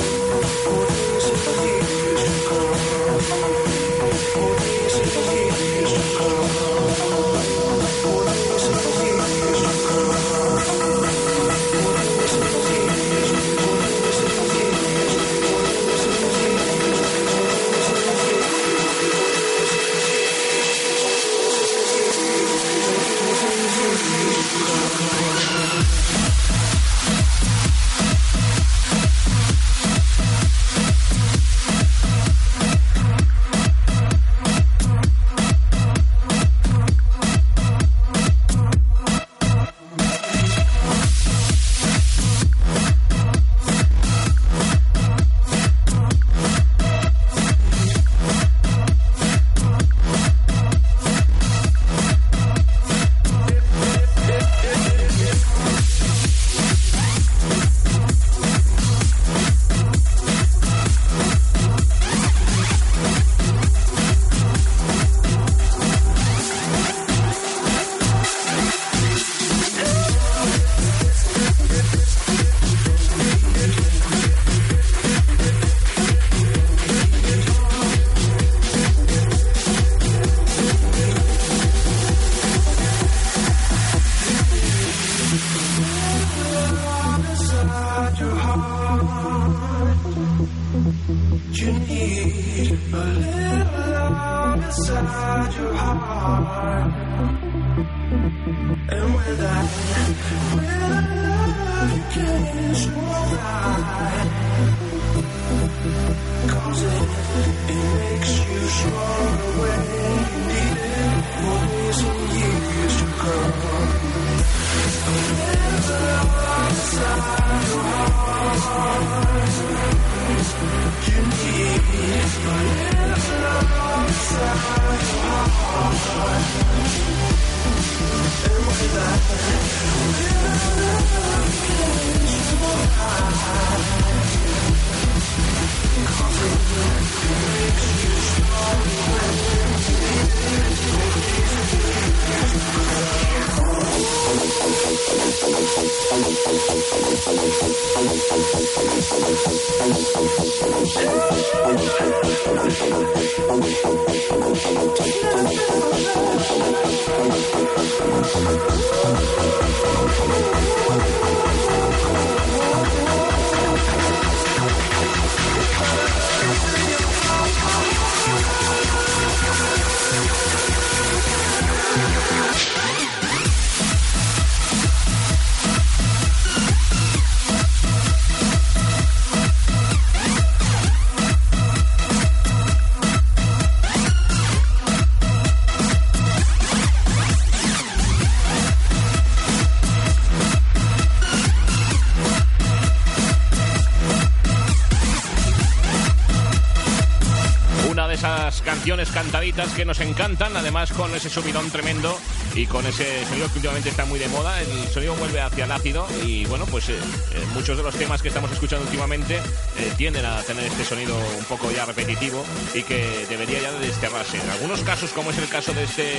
Canciones 198.87 199.11
cantaditas 199.11 199.73
que 199.73 199.85
nos 199.85 199.99
encantan, 199.99 200.57
además 200.57 200.93
con 200.93 201.13
ese 201.13 201.29
subidón 201.29 201.69
tremendo 201.73 202.17
y 202.55 202.67
con 202.67 202.87
ese 202.87 203.25
sonido 203.25 203.49
que 203.49 203.55
últimamente 203.57 203.89
está 203.89 204.05
muy 204.05 204.21
de 204.21 204.29
moda, 204.29 204.61
el 204.61 204.69
sonido 204.91 205.13
vuelve 205.17 205.41
hacia 205.41 205.65
el 205.65 205.73
ácido 205.73 206.07
y 206.25 206.45
bueno, 206.45 206.67
pues 206.67 206.91
eh, 206.91 206.93
eh, 206.95 207.45
muchos 207.53 207.77
de 207.77 207.83
los 207.83 207.97
temas 207.97 208.23
que 208.23 208.29
estamos 208.29 208.53
escuchando 208.53 208.85
últimamente 208.85 209.41
eh, 209.79 209.93
tienden 209.97 210.25
a 210.27 210.43
tener 210.43 210.65
este 210.65 210.85
sonido 210.85 211.17
un 211.39 211.45
poco 211.45 211.71
ya 211.71 211.85
repetitivo 211.85 212.45
y 212.75 212.83
que 212.83 213.27
debería 213.29 213.61
ya 213.61 213.73
de 213.73 213.87
desterrarse. 213.87 214.39
En 214.39 214.51
algunos 214.51 214.81
casos, 214.81 215.11
como 215.13 215.31
es 215.31 215.39
el 215.39 215.49
caso 215.49 215.73
de 215.75 215.85
este 215.85 216.13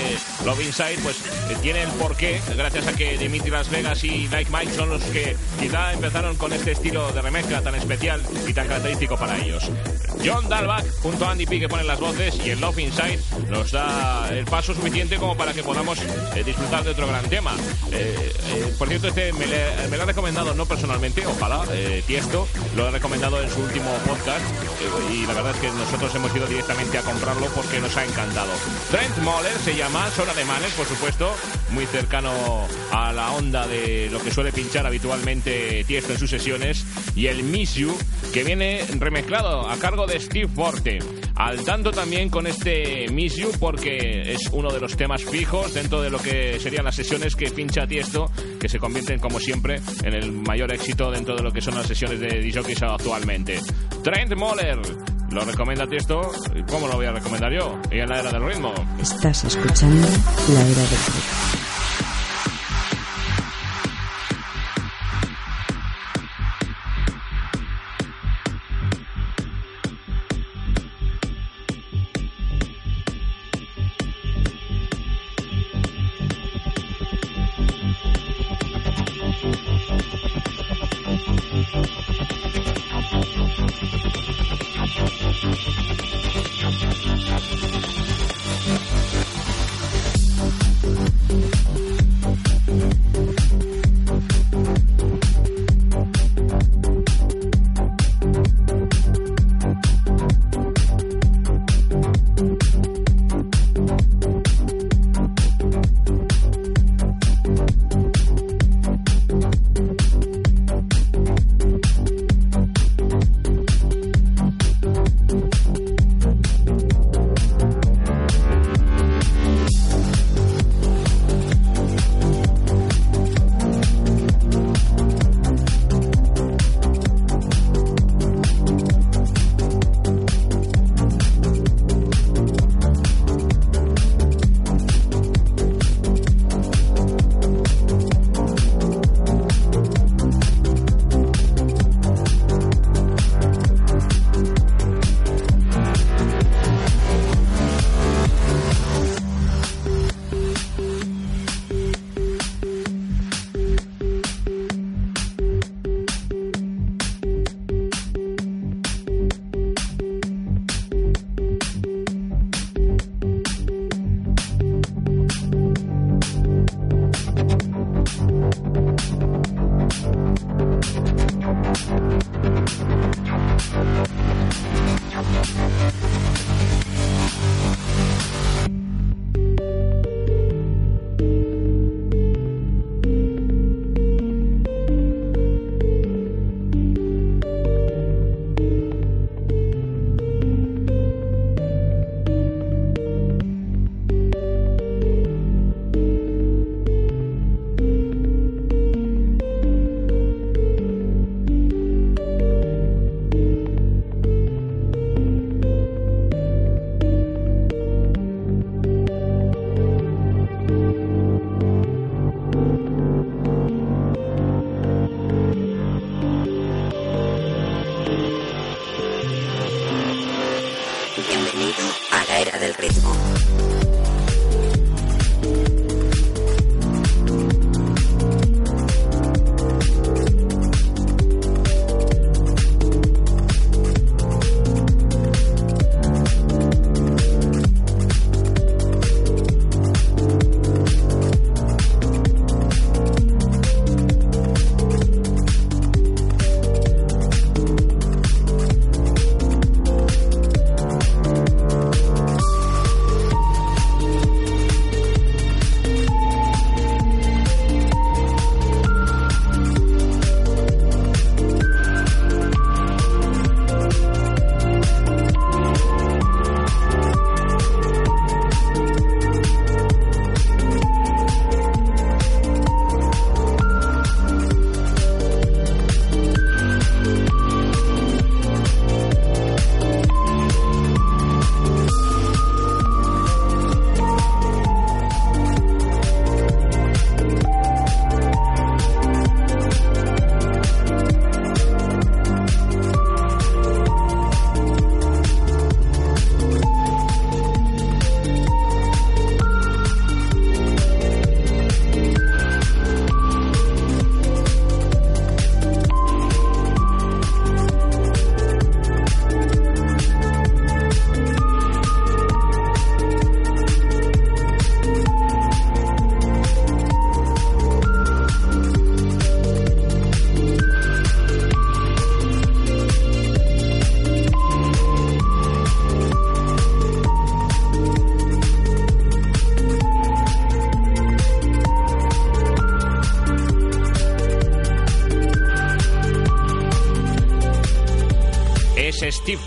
Love 0.46 0.62
Inside, 0.66 0.98
pues 1.04 1.18
eh, 1.50 1.58
tiene 1.62 1.84
el 1.84 1.90
porqué 1.92 2.42
gracias 2.56 2.88
a 2.88 2.94
que 2.94 3.18
Dimitri 3.18 3.50
Las 3.52 3.70
Vegas 3.70 4.04
y 4.04 4.28
Like 4.28 4.52
Mike 4.52 4.74
son 4.74 4.90
los 4.90 5.02
que 5.04 5.36
quizá 5.60 5.94
empezaron 5.94 6.36
con 6.38 6.54
este 6.54 6.72
estilo 6.72 7.12
de 7.12 7.22
remezcla 7.22 7.62
tan 7.62 7.76
especial 7.76 8.22
y 8.48 8.54
tan 8.54 8.68
característico 8.68 9.18
para 9.18 9.38
ellos. 9.38 9.70
John 10.26 10.50
Dalbach 10.50 10.86
junto 11.02 11.26
a 11.26 11.32
Andy 11.32 11.46
P 11.46 11.60
que 11.60 11.70
ponen 11.70 11.88
las 11.88 12.00
voces 12.00 12.36
y 12.44 12.50
el 12.50 12.60
Love 12.60 12.80
Inside 12.80 13.20
nos 13.50 13.72
da 13.72 14.30
el 14.32 14.46
paso 14.46 14.74
suficiente 14.74 15.18
como 15.18 15.38
para 15.38 15.54
que 15.54 15.64
podamos 15.64 16.00
eh, 16.00 16.44
disfrutar 16.44 16.84
de 16.84 16.92
otro 16.92 17.08
gran 17.08 17.28
tema. 17.30 17.54
Eh, 17.92 18.32
eh, 18.50 18.74
por 18.78 18.88
cierto, 18.90 19.08
este 19.10 19.32
me, 19.34 19.46
le- 19.48 19.88
me 19.90 19.98
lo 19.98 20.04
ha 20.04 20.06
recomendado 20.06 20.54
no 20.54 20.66
personalmente, 20.66 21.26
ojalá, 21.26 21.64
eh, 21.72 22.04
Tiesto, 22.08 22.48
lo 22.76 22.88
ha 22.88 22.92
recomendado 22.92 23.40
su 23.50 23.62
último 23.62 23.92
podcast 24.06 24.46
eh, 24.82 25.14
y 25.14 25.26
la 25.26 25.34
verdad 25.34 25.54
es 25.56 25.62
que 25.62 25.70
nosotros 25.72 26.14
hemos 26.16 26.36
ido 26.36 26.48
directamente 26.48 26.98
a 26.98 27.02
comprarlo 27.02 27.48
porque 27.56 27.80
nos 27.80 27.96
ha 27.98 28.06
encantado. 28.06 28.52
Trent 28.92 29.18
Moller 29.20 29.58
se 29.60 29.76
llama, 29.76 30.10
son 30.12 30.30
alemanes, 30.30 30.72
por 30.74 30.86
supuesto, 30.86 31.34
muy 31.72 31.86
cercano 31.86 32.32
a 32.92 33.12
la 33.14 33.32
onda 33.32 33.68
de 33.68 34.10
lo 34.12 34.20
que 34.22 34.32
suele 34.32 34.52
pinchar 34.52 34.86
habitualmente 34.86 35.84
Tiesto 35.86 36.14
en 36.14 36.20
sus 36.20 36.30
sesiones 36.30 36.86
y 37.16 37.28
el 37.28 37.44
Miss 37.44 37.76
You 37.76 37.98
que 38.34 38.44
viene 38.44 38.86
remezclado 39.00 39.70
a 39.70 39.78
cargo 39.78 40.06
de 40.08 40.20
Steve 40.20 40.48
Forte. 40.48 41.00
Al 41.36 41.64
tanto 41.64 41.92
también 41.92 42.30
con 42.30 42.48
este 42.48 43.08
Miss 43.12 43.36
You 43.36 43.52
porque 43.60 44.34
es 44.34 44.50
uno 44.52 44.72
de 44.72 44.80
los 44.80 44.98
temas 44.98 45.24
fijos 45.24 45.74
dentro 45.74 46.02
de 46.02 46.10
lo 46.10 46.20
que 46.20 46.60
serían 46.60 46.86
las 46.86 46.96
sesiones 46.96 47.36
que 47.36 47.52
pincha 47.52 47.86
Tiesto, 47.86 48.32
que 48.60 48.70
se 48.70 48.80
convierten 48.80 49.20
como 49.20 49.40
siempre 49.40 49.82
en 50.04 50.14
el 50.14 50.32
mayor 50.32 50.74
éxito 50.74 51.12
dentro 51.12 51.36
de 51.36 51.44
lo 51.44 51.52
que 51.52 51.62
son 51.62 51.76
las 51.76 51.88
sesiones 51.88 52.20
de 52.20 52.42
DJs 52.42 52.84
actualmente. 52.84 53.60
Trent 54.04 54.36
Moller 54.36 54.80
lo 55.32 55.42
recomienda 55.42 55.86
Tiesto, 55.88 56.22
¿cómo 56.70 56.88
lo 56.88 56.96
voy 56.96 57.06
a 57.06 57.12
recomendar 57.12 57.52
yo? 57.52 57.80
Y 57.92 58.00
en 58.00 58.10
la 58.10 58.20
era 58.20 58.32
del 58.32 58.44
ritmo. 58.44 58.74
Estás 59.00 59.44
escuchando 59.44 60.08
La 60.54 60.62
Era 60.62 60.82
del 60.82 60.90
Ritmo. 60.90 61.57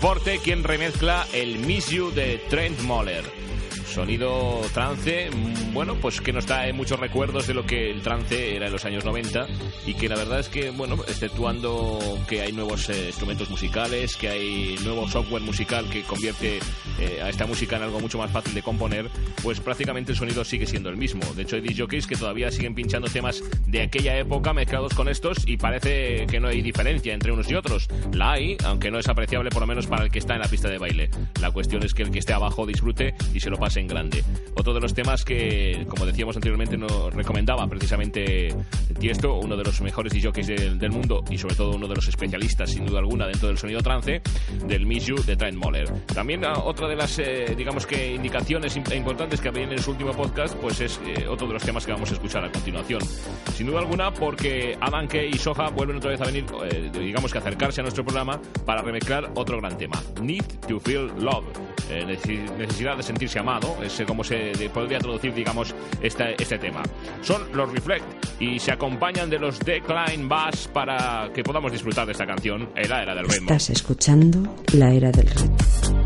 Forte 0.01 0.39
quien 0.39 0.63
remezcla 0.63 1.27
el 1.31 1.59
Miss 1.59 1.91
You 1.91 2.09
de 2.09 2.39
Trent 2.49 2.81
Moller. 2.81 3.40
Sonido 3.91 4.61
trance, 4.73 5.29
mm, 5.29 5.73
bueno, 5.73 5.95
pues 5.95 6.21
que 6.21 6.31
nos 6.31 6.45
trae 6.45 6.71
muchos 6.71 6.97
recuerdos 6.97 7.45
de 7.47 7.53
lo 7.53 7.65
que 7.65 7.91
el 7.91 8.01
trance 8.01 8.55
era 8.55 8.67
en 8.67 8.71
los 8.71 8.85
años 8.85 9.03
90 9.03 9.47
y 9.85 9.95
que 9.95 10.07
la 10.07 10.15
verdad 10.15 10.39
es 10.39 10.47
que, 10.47 10.69
bueno, 10.69 10.95
exceptuando 11.09 11.99
que 12.25 12.39
hay 12.39 12.53
nuevos 12.53 12.89
eh, 12.89 13.07
instrumentos 13.07 13.49
musicales, 13.49 14.15
que 14.15 14.29
hay 14.29 14.75
nuevo 14.85 15.09
software 15.09 15.41
musical 15.41 15.89
que 15.89 16.03
convierte 16.03 16.59
eh, 16.99 17.21
a 17.21 17.27
esta 17.27 17.45
música 17.45 17.75
en 17.75 17.83
algo 17.83 17.99
mucho 17.99 18.17
más 18.17 18.31
fácil 18.31 18.53
de 18.53 18.61
componer, 18.61 19.09
pues 19.43 19.59
prácticamente 19.59 20.13
el 20.13 20.17
sonido 20.17 20.45
sigue 20.45 20.65
siendo 20.65 20.89
el 20.89 20.95
mismo. 20.95 21.21
De 21.35 21.41
hecho, 21.41 21.57
hay 21.57 21.61
DJs 21.61 22.07
que 22.07 22.15
todavía 22.15 22.49
siguen 22.49 22.73
pinchando 22.73 23.09
temas 23.09 23.43
de 23.67 23.81
aquella 23.81 24.17
época 24.17 24.53
mezclados 24.53 24.93
con 24.93 25.09
estos 25.09 25.45
y 25.45 25.57
parece 25.57 26.27
que 26.27 26.39
no 26.39 26.47
hay 26.47 26.61
diferencia 26.61 27.13
entre 27.13 27.33
unos 27.33 27.51
y 27.51 27.55
otros. 27.55 27.89
La 28.13 28.31
hay, 28.31 28.55
aunque 28.63 28.89
no 28.89 28.99
es 28.99 29.09
apreciable 29.09 29.49
por 29.49 29.59
lo 29.59 29.67
menos 29.67 29.87
para 29.87 30.05
el 30.05 30.11
que 30.11 30.19
está 30.19 30.35
en 30.35 30.39
la 30.39 30.47
pista 30.47 30.69
de 30.69 30.77
baile. 30.77 31.09
La 31.41 31.51
cuestión 31.51 31.83
es 31.83 31.93
que 31.93 32.03
el 32.03 32.11
que 32.11 32.19
esté 32.19 32.31
abajo 32.31 32.65
disfrute 32.65 33.15
y 33.33 33.41
se 33.41 33.49
lo 33.49 33.57
pase 33.57 33.80
en 33.81 33.87
grande. 33.87 34.23
Otro 34.55 34.73
de 34.73 34.79
los 34.79 34.93
temas 34.93 35.23
que, 35.25 35.85
como 35.89 36.05
decíamos 36.05 36.35
anteriormente, 36.35 36.77
nos 36.77 37.13
recomendaba 37.13 37.67
precisamente 37.67 38.55
Tiesto, 38.99 39.35
uno 39.39 39.57
de 39.57 39.63
los 39.63 39.81
mejores 39.81 40.13
DJs 40.13 40.47
del, 40.47 40.79
del 40.79 40.91
mundo 40.91 41.23
y 41.29 41.37
sobre 41.37 41.55
todo 41.55 41.71
uno 41.75 41.87
de 41.87 41.95
los 41.95 42.07
especialistas, 42.07 42.69
sin 42.71 42.85
duda 42.85 42.99
alguna, 42.99 43.27
dentro 43.27 43.47
del 43.47 43.57
sonido 43.57 43.81
trance, 43.81 44.21
del 44.65 44.85
Miss 44.85 45.05
You 45.07 45.15
de 45.23 45.35
Trent 45.35 45.57
Moller. 45.57 45.89
También 46.13 46.45
ah, 46.45 46.53
otra 46.63 46.87
de 46.87 46.95
las, 46.95 47.17
eh, 47.19 47.53
digamos 47.57 47.85
que, 47.85 48.13
indicaciones 48.15 48.77
im- 48.77 48.95
importantes 48.95 49.41
que 49.41 49.49
había 49.49 49.63
en 49.63 49.79
su 49.81 49.91
último 49.91 50.11
podcast, 50.11 50.55
pues 50.57 50.79
es 50.81 50.99
eh, 51.05 51.27
otro 51.27 51.47
de 51.47 51.53
los 51.53 51.63
temas 51.63 51.85
que 51.85 51.91
vamos 51.91 52.09
a 52.11 52.13
escuchar 52.13 52.45
a 52.45 52.51
continuación. 52.51 53.01
Sin 53.55 53.67
duda 53.67 53.79
alguna, 53.79 54.13
porque 54.13 54.77
Adam 54.79 55.07
Kay 55.07 55.29
y 55.33 55.37
Soja 55.37 55.69
vuelven 55.69 55.97
otra 55.97 56.11
vez 56.11 56.21
a 56.21 56.25
venir, 56.25 56.45
eh, 56.71 56.91
digamos 56.93 57.31
que 57.31 57.37
acercarse 57.39 57.81
a 57.81 57.83
nuestro 57.83 58.03
programa 58.03 58.39
para 58.65 58.81
remezclar 58.81 59.31
otro 59.35 59.57
gran 59.57 59.77
tema, 59.77 60.01
Need 60.21 60.43
to 60.67 60.79
Feel 60.79 61.07
Love. 61.19 61.45
Eh, 61.89 62.05
necesi- 62.07 62.49
necesidad 62.57 62.95
de 62.95 63.03
sentirse 63.03 63.39
amado, 63.39 63.70
es 63.83 63.99
eh, 63.99 64.05
como 64.05 64.23
se 64.23 64.51
podría 64.73 64.99
traducir, 64.99 65.33
digamos, 65.33 65.73
este, 66.01 66.35
este 66.41 66.57
tema. 66.57 66.83
Son 67.21 67.41
los 67.53 67.71
Reflect 67.71 68.05
y 68.41 68.59
se 68.59 68.71
acompañan 68.71 69.29
de 69.29 69.39
los 69.39 69.59
Decline 69.59 70.27
Bass 70.27 70.69
para 70.71 71.29
que 71.33 71.43
podamos 71.43 71.71
disfrutar 71.71 72.05
de 72.05 72.13
esta 72.13 72.25
canción, 72.25 72.69
la 72.75 73.03
era 73.03 73.15
del 73.15 73.25
ritmo. 73.25 73.51
Estás 73.51 73.69
escuchando 73.69 74.55
La 74.73 74.91
Era 74.93 75.11
del 75.11 75.27
Ritmo. 75.27 76.00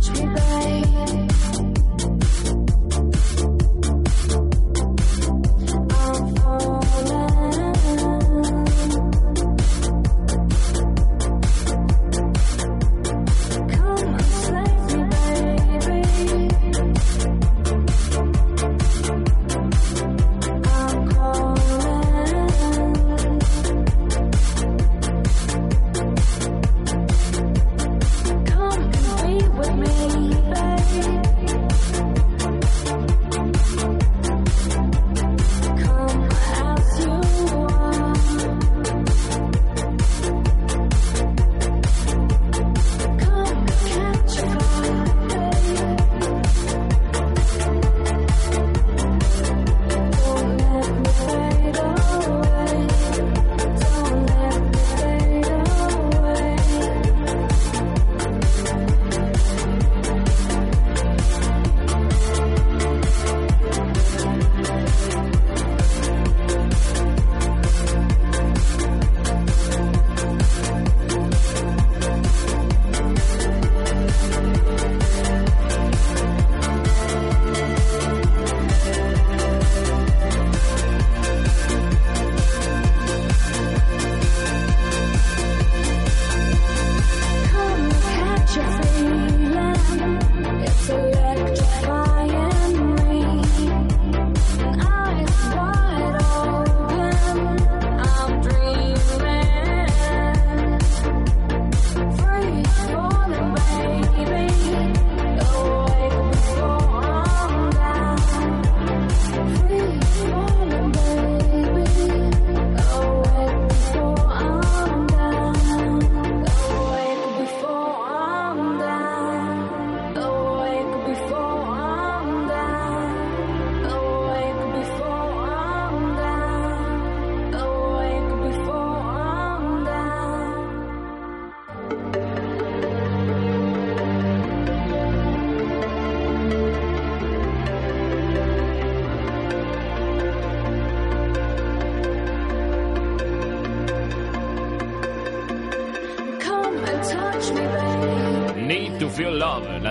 She's 0.00 0.57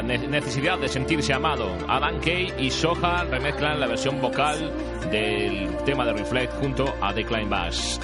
necesidad 0.07 0.79
de 0.79 0.87
sentirse 0.87 1.33
amado. 1.33 1.77
Adam 1.87 2.19
Kay 2.19 2.53
y 2.57 2.71
Soja 2.71 3.23
remezclan 3.25 3.79
la 3.79 3.87
versión 3.87 4.21
vocal 4.21 4.71
del 5.11 5.75
tema 5.85 6.05
de 6.05 6.13
Reflect 6.13 6.53
junto 6.53 6.93
a 7.01 7.13
Decline 7.13 7.49
Bass. 7.49 7.99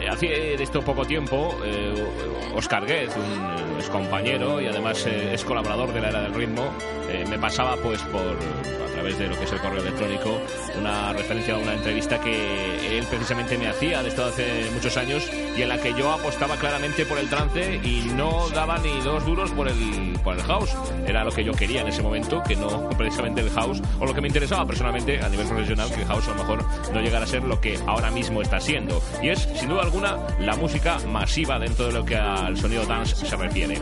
Eh, 0.00 0.08
Hace 0.08 0.26
de 0.26 0.62
esto 0.62 0.82
poco 0.82 1.04
tiempo, 1.04 1.56
eh, 1.64 2.06
Oscar 2.54 2.86
Guez, 2.86 3.10
un 3.16 3.76
ex 3.78 3.88
compañero 3.88 4.60
y 4.60 4.66
además 4.66 5.04
eh, 5.06 5.34
es 5.34 5.44
colaborador 5.44 5.92
de 5.92 6.00
la 6.00 6.10
era 6.10 6.22
del 6.22 6.34
ritmo, 6.34 6.72
eh, 7.08 7.24
me 7.28 7.38
pasaba 7.38 7.76
pues 7.76 8.00
por 8.02 8.20
a 8.20 8.92
través 8.92 9.18
de 9.18 9.28
lo 9.28 9.38
que 9.38 9.44
es 9.44 9.52
el 9.52 9.60
correo 9.60 9.80
electrónico 9.80 10.40
una 10.78 11.12
referencia 11.12 11.54
a 11.54 11.58
una 11.58 11.74
entrevista 11.74 12.20
que 12.20 12.98
él 12.98 13.04
precisamente 13.06 13.56
me 13.56 13.68
hacía 13.68 14.02
de 14.02 14.08
esto 14.08 14.24
hace 14.24 14.70
muchos 14.72 14.96
años 14.96 15.30
y 15.56 15.62
en 15.62 15.68
la 15.68 15.78
que 15.78 15.94
yo 15.94 16.12
apostaba 16.12 16.56
claramente 16.56 17.04
por 17.06 17.18
el 17.18 17.28
trance 17.28 17.80
y 17.82 18.10
no 18.14 18.48
daba 18.50 18.78
ni 18.78 19.00
dos 19.00 19.24
duros 19.24 19.50
por 19.52 19.68
el, 19.68 20.18
por 20.22 20.36
el 20.36 20.42
house. 20.42 20.70
Era 21.06 21.24
lo 21.24 21.32
que 21.32 21.44
yo 21.44 21.52
quería 21.52 21.80
en 21.80 21.88
ese 21.88 22.02
momento, 22.02 22.42
que 22.46 22.56
no 22.56 22.88
precisamente 22.90 23.40
el 23.40 23.50
house, 23.50 23.82
o 23.98 24.06
lo 24.06 24.14
que 24.14 24.20
me 24.20 24.28
interesaba 24.28 24.66
personalmente 24.66 25.20
a 25.20 25.28
nivel 25.28 25.46
profesional, 25.46 25.90
que 25.90 26.02
el 26.02 26.06
house 26.06 26.28
a 26.28 26.30
lo 26.30 26.36
mejor 26.36 26.64
no 26.92 27.00
llegara 27.00 27.24
a 27.24 27.28
ser 27.28 27.42
lo 27.42 27.60
que 27.60 27.78
ahora 27.86 28.10
mismo 28.10 28.42
está 28.42 28.60
siendo. 28.60 29.02
Y 29.22 29.28
es, 29.30 29.48
sin 29.56 29.68
duda 29.68 29.82
alguna, 29.82 30.16
la 30.40 30.56
música 30.56 30.98
masiva 31.08 31.58
dentro 31.58 31.86
de 31.86 31.92
lo 31.92 32.04
que 32.04 32.16
al 32.16 32.56
sonido 32.56 32.84
dance 32.86 33.16
se 33.16 33.36
refiere 33.36 33.78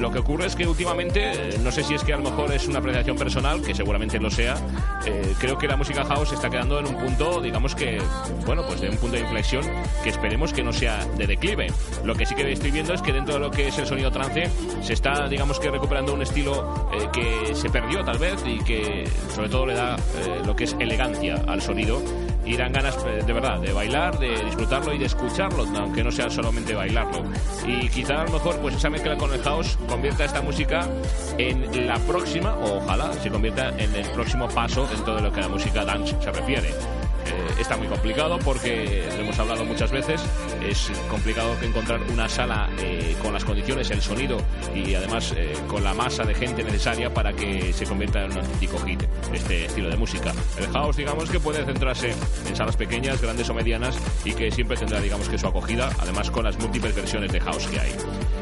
lo 0.00 0.10
que 0.10 0.18
ocurre 0.18 0.46
es 0.46 0.56
que 0.56 0.66
últimamente, 0.66 1.32
eh, 1.32 1.58
no 1.62 1.70
sé 1.70 1.82
si 1.82 1.94
es 1.94 2.04
que 2.04 2.12
a 2.12 2.16
lo 2.16 2.24
mejor 2.24 2.52
es 2.52 2.66
una 2.68 2.78
apreciación 2.78 3.16
personal, 3.16 3.62
que 3.62 3.74
seguramente 3.74 4.18
lo 4.18 4.30
sea, 4.30 4.56
eh, 5.04 5.34
creo 5.38 5.58
que 5.58 5.66
la 5.66 5.76
música 5.76 6.04
house 6.04 6.32
está 6.32 6.50
quedando 6.50 6.78
en 6.78 6.86
un 6.86 6.96
punto, 6.96 7.40
digamos 7.40 7.74
que, 7.74 8.00
bueno, 8.44 8.64
pues 8.66 8.80
de 8.80 8.90
un 8.90 8.96
punto 8.96 9.16
de 9.16 9.22
inflexión 9.22 9.64
que 10.02 10.10
esperemos 10.10 10.52
que 10.52 10.62
no 10.62 10.72
sea 10.72 11.04
de 11.16 11.26
declive. 11.26 11.68
Lo 12.04 12.14
que 12.14 12.26
sí 12.26 12.34
que 12.34 12.50
estoy 12.50 12.70
viendo 12.70 12.94
es 12.94 13.02
que 13.02 13.12
dentro 13.12 13.34
de 13.34 13.40
lo 13.40 13.50
que 13.50 13.68
es 13.68 13.78
el 13.78 13.86
sonido 13.86 14.10
trance 14.10 14.50
se 14.82 14.92
está, 14.92 15.28
digamos 15.28 15.58
que 15.60 15.70
recuperando 15.70 16.14
un 16.14 16.22
estilo 16.22 16.90
eh, 16.92 17.08
que 17.12 17.54
se 17.54 17.70
perdió 17.70 18.04
tal 18.04 18.18
vez 18.18 18.42
y 18.46 18.58
que 18.64 19.08
sobre 19.34 19.48
todo 19.48 19.66
le 19.66 19.74
da 19.74 19.96
lo 20.44 20.54
que 20.54 20.64
es 20.64 20.76
elegancia 20.78 21.42
al 21.46 21.60
sonido 21.60 22.02
y 22.46 22.56
dan 22.56 22.72
ganas 22.72 22.96
eh, 23.06 23.22
de 23.26 23.32
verdad 23.32 23.60
de 23.60 23.72
bailar, 23.72 24.18
de 24.18 24.44
disfrutarlo 24.44 24.94
y 24.94 24.98
de 24.98 25.06
escucharlo, 25.06 25.64
aunque 25.76 26.02
no 26.02 26.10
sea 26.10 26.30
solamente 26.30 26.74
bailarlo. 26.74 27.24
Y 27.66 27.88
quizá 27.88 28.22
a 28.22 28.24
lo 28.24 28.32
mejor 28.32 28.58
pues 28.60 28.76
esa 28.76 28.88
mezcla 28.88 29.16
con 29.16 29.32
el 29.32 29.42
house 29.42 29.76
convierta 29.88 30.24
esta 30.24 30.40
música 30.40 30.88
en 31.36 31.86
la 31.86 31.98
próxima, 32.00 32.54
o 32.54 32.78
ojalá 32.78 33.12
se 33.14 33.30
convierta 33.30 33.70
en 33.76 33.94
el 33.94 34.08
próximo 34.10 34.48
paso 34.48 34.86
dentro 34.86 35.16
de 35.16 35.22
lo 35.22 35.32
que 35.32 35.40
la 35.40 35.48
música 35.48 35.84
dance 35.84 36.16
se 36.20 36.32
refiere. 36.32 36.95
Eh, 37.26 37.60
está 37.60 37.76
muy 37.76 37.88
complicado 37.88 38.38
porque 38.38 39.08
lo 39.16 39.22
hemos 39.22 39.38
hablado 39.38 39.64
muchas 39.64 39.90
veces. 39.90 40.22
Es 40.64 40.90
complicado 41.08 41.56
encontrar 41.62 42.00
una 42.12 42.28
sala 42.28 42.70
eh, 42.78 43.16
con 43.22 43.32
las 43.32 43.44
condiciones, 43.44 43.90
el 43.90 44.00
sonido 44.00 44.38
y 44.74 44.94
además 44.94 45.34
eh, 45.36 45.52
con 45.66 45.82
la 45.82 45.94
masa 45.94 46.24
de 46.24 46.34
gente 46.34 46.62
necesaria 46.62 47.12
para 47.12 47.32
que 47.32 47.72
se 47.72 47.84
convierta 47.84 48.24
en 48.24 48.32
un 48.32 48.38
auténtico 48.38 48.78
hit 48.80 49.02
este 49.32 49.66
estilo 49.66 49.88
de 49.88 49.96
música. 49.96 50.32
El 50.58 50.68
house, 50.68 50.96
digamos 50.96 51.30
que 51.30 51.40
puede 51.40 51.64
centrarse 51.64 52.14
en 52.46 52.56
salas 52.56 52.76
pequeñas, 52.76 53.20
grandes 53.20 53.48
o 53.50 53.54
medianas 53.54 53.98
y 54.24 54.32
que 54.32 54.50
siempre 54.50 54.76
tendrá, 54.76 55.00
digamos 55.00 55.28
que 55.28 55.38
su 55.38 55.46
acogida, 55.46 55.90
además 55.98 56.30
con 56.30 56.44
las 56.44 56.58
múltiples 56.58 56.94
versiones 56.94 57.32
de 57.32 57.40
house 57.40 57.66
que 57.66 57.80
hay. 57.80 57.92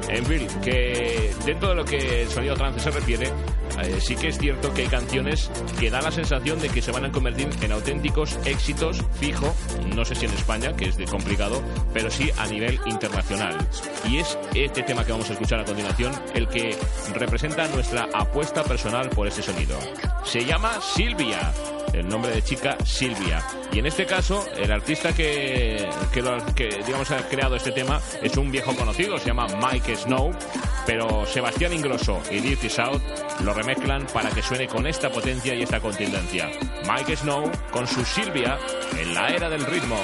En 0.08 0.26
fin, 0.26 0.46
que 0.62 1.32
dentro 1.46 1.70
de 1.70 1.74
lo 1.74 1.84
que 1.84 2.22
el 2.22 2.28
sonido 2.28 2.54
trance 2.54 2.80
se 2.80 2.90
refiere, 2.90 3.30
sí 4.00 4.14
que 4.16 4.28
es 4.28 4.38
cierto 4.38 4.72
que 4.74 4.82
hay 4.82 4.88
canciones 4.88 5.50
que 5.80 5.90
dan 5.90 6.04
la 6.04 6.12
sensación 6.12 6.60
de 6.60 6.68
que 6.68 6.82
se 6.82 6.92
van 6.92 7.06
a 7.06 7.12
convertir 7.12 7.48
en 7.62 7.72
auténticos 7.72 8.38
éxitos 8.44 8.73
fijo, 9.20 9.54
no 9.94 10.04
sé 10.04 10.14
si 10.14 10.26
en 10.26 10.32
España, 10.32 10.74
que 10.74 10.86
es 10.86 10.96
de 10.96 11.04
complicado, 11.04 11.62
pero 11.92 12.10
sí 12.10 12.30
a 12.38 12.46
nivel 12.46 12.78
internacional. 12.86 13.56
Y 14.08 14.18
es 14.18 14.38
este 14.54 14.82
tema 14.82 15.04
que 15.04 15.12
vamos 15.12 15.30
a 15.30 15.34
escuchar 15.34 15.60
a 15.60 15.64
continuación 15.64 16.12
el 16.34 16.48
que 16.48 16.76
representa 17.14 17.68
nuestra 17.68 18.08
apuesta 18.12 18.64
personal 18.64 19.08
por 19.10 19.26
ese 19.26 19.42
sonido. 19.42 19.78
Se 20.24 20.44
llama 20.44 20.80
Silvia 20.80 21.52
el 21.94 22.08
nombre 22.08 22.32
de 22.32 22.42
chica 22.42 22.76
Silvia. 22.84 23.42
Y 23.72 23.78
en 23.78 23.86
este 23.86 24.04
caso, 24.04 24.44
el 24.56 24.70
artista 24.72 25.12
que, 25.14 25.88
que, 26.12 26.82
digamos, 26.84 27.10
ha 27.10 27.28
creado 27.28 27.56
este 27.56 27.72
tema 27.72 28.00
es 28.22 28.36
un 28.36 28.50
viejo 28.50 28.74
conocido, 28.74 29.18
se 29.18 29.26
llama 29.26 29.46
Mike 29.60 29.96
Snow, 29.96 30.32
pero 30.86 31.24
Sebastián 31.26 31.72
Ingrosso 31.72 32.20
y 32.30 32.40
Dirty 32.40 32.68
South 32.68 33.00
lo 33.40 33.54
remezclan 33.54 34.06
para 34.12 34.30
que 34.30 34.42
suene 34.42 34.66
con 34.66 34.86
esta 34.86 35.10
potencia 35.10 35.54
y 35.54 35.62
esta 35.62 35.80
contundencia. 35.80 36.50
Mike 36.88 37.16
Snow 37.16 37.50
con 37.70 37.86
su 37.86 38.04
Silvia 38.04 38.58
en 38.98 39.14
la 39.14 39.28
era 39.28 39.48
del 39.48 39.64
ritmo. 39.64 39.96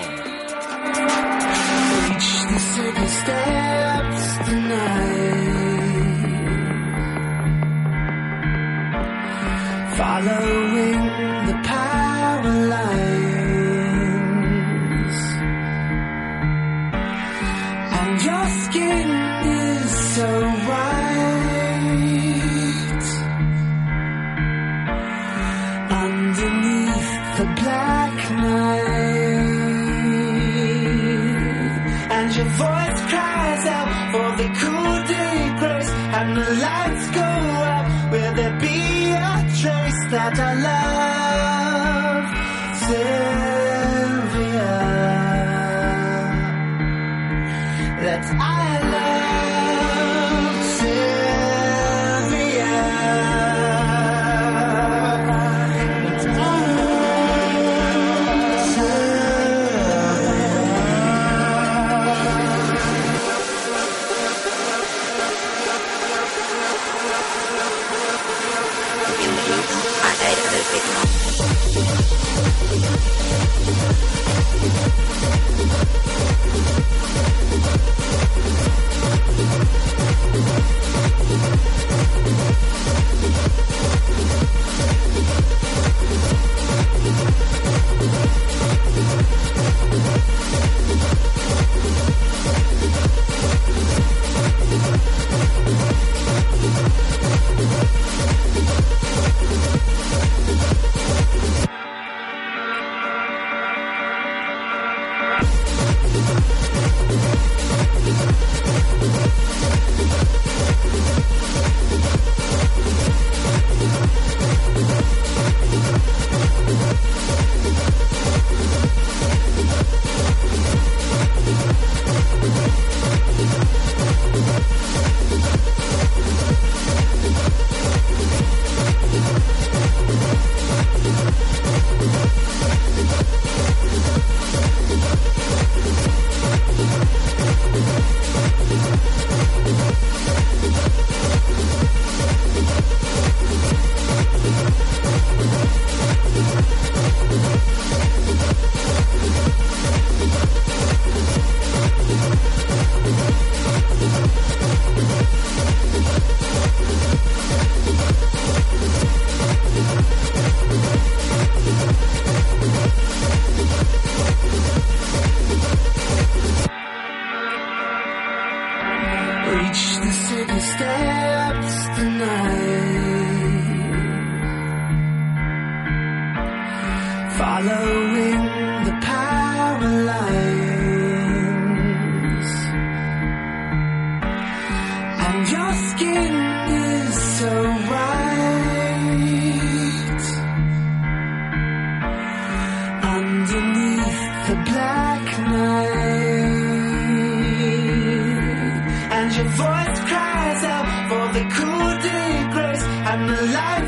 I'm 203.11 203.29
alive. 203.29 203.80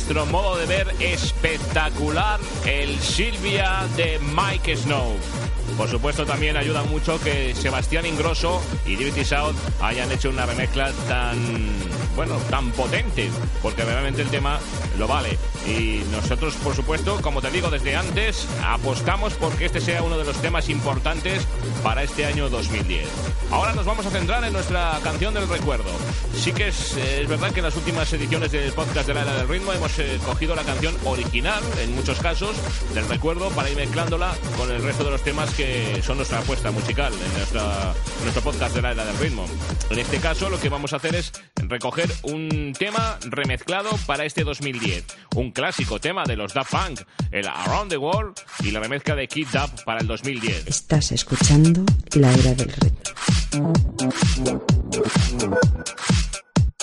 Nuestro 0.00 0.24
modo 0.24 0.56
de 0.56 0.64
ver, 0.64 0.94
espectacular 0.98 2.40
el 2.64 2.98
Silvia 3.00 3.86
de 3.98 4.18
Mike 4.34 4.74
Snow. 4.74 5.14
Por 5.76 5.90
supuesto, 5.90 6.24
también 6.24 6.56
ayuda 6.56 6.82
mucho 6.84 7.20
que 7.20 7.54
Sebastián 7.54 8.06
Ingrosso 8.06 8.62
y 8.86 8.96
Liberty 8.96 9.26
South 9.26 9.54
hayan 9.82 10.10
hecho 10.10 10.30
una 10.30 10.46
remezcla 10.46 10.90
tan, 11.06 11.36
bueno, 12.16 12.36
tan 12.48 12.70
potente, 12.70 13.28
porque 13.60 13.84
realmente 13.84 14.22
el 14.22 14.28
tema 14.28 14.58
lo 14.98 15.06
vale. 15.06 15.38
Y 15.66 16.02
nosotros, 16.12 16.54
por 16.54 16.74
supuesto, 16.74 17.20
como 17.20 17.42
te 17.42 17.50
digo 17.50 17.68
desde 17.68 17.94
antes, 17.94 18.48
apostamos 18.64 19.34
porque 19.34 19.66
este 19.66 19.82
sea 19.82 20.02
uno 20.02 20.16
de 20.16 20.24
los 20.24 20.40
temas 20.40 20.70
importantes 20.70 21.46
para 21.82 22.02
este 22.02 22.24
año 22.24 22.48
2010. 22.48 23.06
Ahora 23.50 23.74
nos 23.74 23.84
vamos 23.84 24.06
a 24.06 24.10
centrar 24.10 24.42
en 24.44 24.54
nuestra 24.54 24.98
canción 25.04 25.34
del 25.34 25.46
recuerdo. 25.46 25.90
Sí 26.34 26.52
que 26.52 26.68
es, 26.68 26.96
eh, 26.96 27.22
es 27.22 27.28
verdad 27.28 27.52
que 27.52 27.60
en 27.60 27.66
las 27.66 27.76
últimas 27.76 28.12
ediciones 28.12 28.50
del 28.52 28.72
podcast 28.72 29.06
de 29.06 29.14
la 29.14 29.22
era 29.22 29.36
del 29.36 29.48
ritmo 29.48 29.72
hemos 29.72 29.98
eh, 29.98 30.18
cogido 30.24 30.54
la 30.54 30.62
canción 30.62 30.94
original, 31.04 31.62
en 31.82 31.94
muchos 31.94 32.18
casos, 32.18 32.56
del 32.94 33.06
recuerdo 33.08 33.50
para 33.50 33.68
ir 33.68 33.76
mezclándola 33.76 34.34
con 34.56 34.70
el 34.70 34.82
resto 34.82 35.04
de 35.04 35.10
los 35.10 35.22
temas 35.22 35.52
que 35.54 36.00
son 36.02 36.16
nuestra 36.16 36.38
apuesta 36.38 36.70
musical 36.70 37.12
en, 37.12 37.32
nuestra, 37.34 37.94
nuestro 38.22 38.42
podcast 38.42 38.74
de 38.74 38.82
la 38.82 38.92
era 38.92 39.04
del 39.04 39.18
ritmo. 39.18 39.44
En 39.90 39.98
este 39.98 40.18
caso 40.18 40.48
lo 40.48 40.58
que 40.58 40.68
vamos 40.68 40.92
a 40.92 40.96
hacer 40.96 41.14
es 41.14 41.32
recoger 41.56 42.10
un 42.22 42.72
tema 42.78 43.18
remezclado 43.22 43.90
para 44.06 44.24
este 44.24 44.44
2010. 44.44 45.04
Un 45.36 45.50
clásico 45.52 46.00
tema 46.00 46.24
de 46.24 46.36
los 46.36 46.54
Daft 46.54 46.70
Punk, 46.70 47.00
el 47.32 47.46
Around 47.46 47.90
the 47.90 47.98
World 47.98 48.40
y 48.60 48.70
la 48.70 48.80
remezcla 48.80 49.14
de 49.14 49.28
Kid 49.28 49.48
Up 49.54 49.84
para 49.84 50.00
el 50.00 50.06
2010. 50.06 50.66
Estás 50.66 51.12
escuchando 51.12 51.84
La 52.14 52.32
Era 52.32 52.54
del 52.54 52.72
Ritmo. 52.72 53.00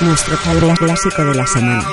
nuestro 0.00 0.36
clásico 0.76 1.24
de 1.24 1.34
la 1.34 1.46
semana. 1.46 1.84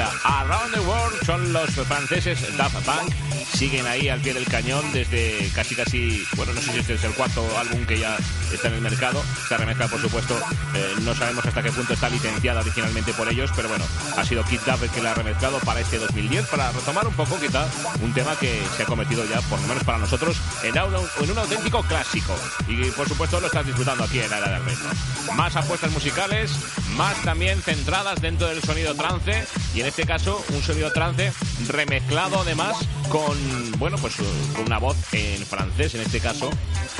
Around 0.00 0.72
the 0.72 0.80
World 0.80 1.24
son 1.26 1.52
los 1.52 1.70
franceses 1.70 2.56
Daft 2.56 2.76
Punk. 2.86 3.12
Siguen 3.54 3.86
ahí 3.86 4.08
al 4.08 4.20
pie 4.20 4.32
del 4.32 4.46
cañón 4.46 4.84
desde 4.92 5.50
casi 5.54 5.74
casi, 5.74 6.24
bueno, 6.36 6.52
no 6.54 6.60
sé 6.60 6.72
si 6.72 6.78
este 6.78 6.94
es 6.94 7.04
el 7.04 7.12
cuarto 7.12 7.46
álbum 7.58 7.84
que 7.84 7.98
ya 7.98 8.16
está 8.54 8.68
en 8.68 8.74
el 8.74 8.80
mercado. 8.80 9.22
Esta 9.42 9.56
remezcla, 9.56 9.88
por 9.88 10.00
supuesto, 10.00 10.36
eh, 10.74 10.94
no 11.02 11.14
sabemos 11.14 11.44
hasta 11.44 11.62
qué 11.62 11.72
punto 11.72 11.92
está 11.92 12.08
licenciada 12.08 12.60
originalmente 12.60 13.12
por 13.12 13.28
ellos, 13.28 13.50
pero 13.54 13.68
bueno, 13.68 13.84
ha 14.16 14.24
sido 14.24 14.44
Kid 14.44 14.60
Duff 14.66 14.82
el 14.82 14.90
que 14.90 15.02
la 15.02 15.12
ha 15.12 15.14
remezclado 15.14 15.58
para 15.60 15.80
este 15.80 15.98
2010, 15.98 16.46
para 16.46 16.72
retomar 16.72 17.06
un 17.06 17.14
poco 17.14 17.38
quizá 17.38 17.66
un 18.02 18.12
tema 18.12 18.36
que 18.36 18.62
se 18.76 18.82
ha 18.82 18.86
cometido 18.86 19.24
ya, 19.24 19.40
por 19.42 19.60
lo 19.60 19.66
menos 19.66 19.84
para 19.84 19.98
nosotros, 19.98 20.36
en, 20.62 20.76
en 20.76 21.30
un 21.30 21.38
auténtico 21.38 21.82
clásico. 21.82 22.34
Y 22.68 22.90
por 22.90 23.08
supuesto 23.08 23.40
lo 23.40 23.46
estás 23.46 23.66
disfrutando 23.66 24.04
aquí 24.04 24.20
en 24.20 24.30
la 24.30 24.38
era 24.38 24.50
del 24.50 24.64
ritmo. 24.64 24.90
Más 25.34 25.56
apuestas 25.56 25.90
musicales, 25.90 26.52
más 26.96 27.20
también 27.22 27.60
centradas 27.62 28.20
dentro 28.20 28.48
del 28.48 28.62
sonido 28.62 28.94
trance, 28.94 29.46
y 29.74 29.80
en 29.80 29.86
este 29.86 30.04
caso 30.06 30.44
un 30.50 30.62
sonido 30.62 30.92
trance 30.92 31.32
remezclado 31.68 32.40
además 32.40 32.76
con, 33.08 33.36
bueno, 33.80 33.96
pues 33.96 34.20
eh, 34.20 34.24
con 34.54 34.66
una 34.66 34.78
voz 34.78 34.96
en 35.12 35.44
francés 35.44 35.94
en 35.94 36.02
este 36.02 36.20
caso, 36.20 36.50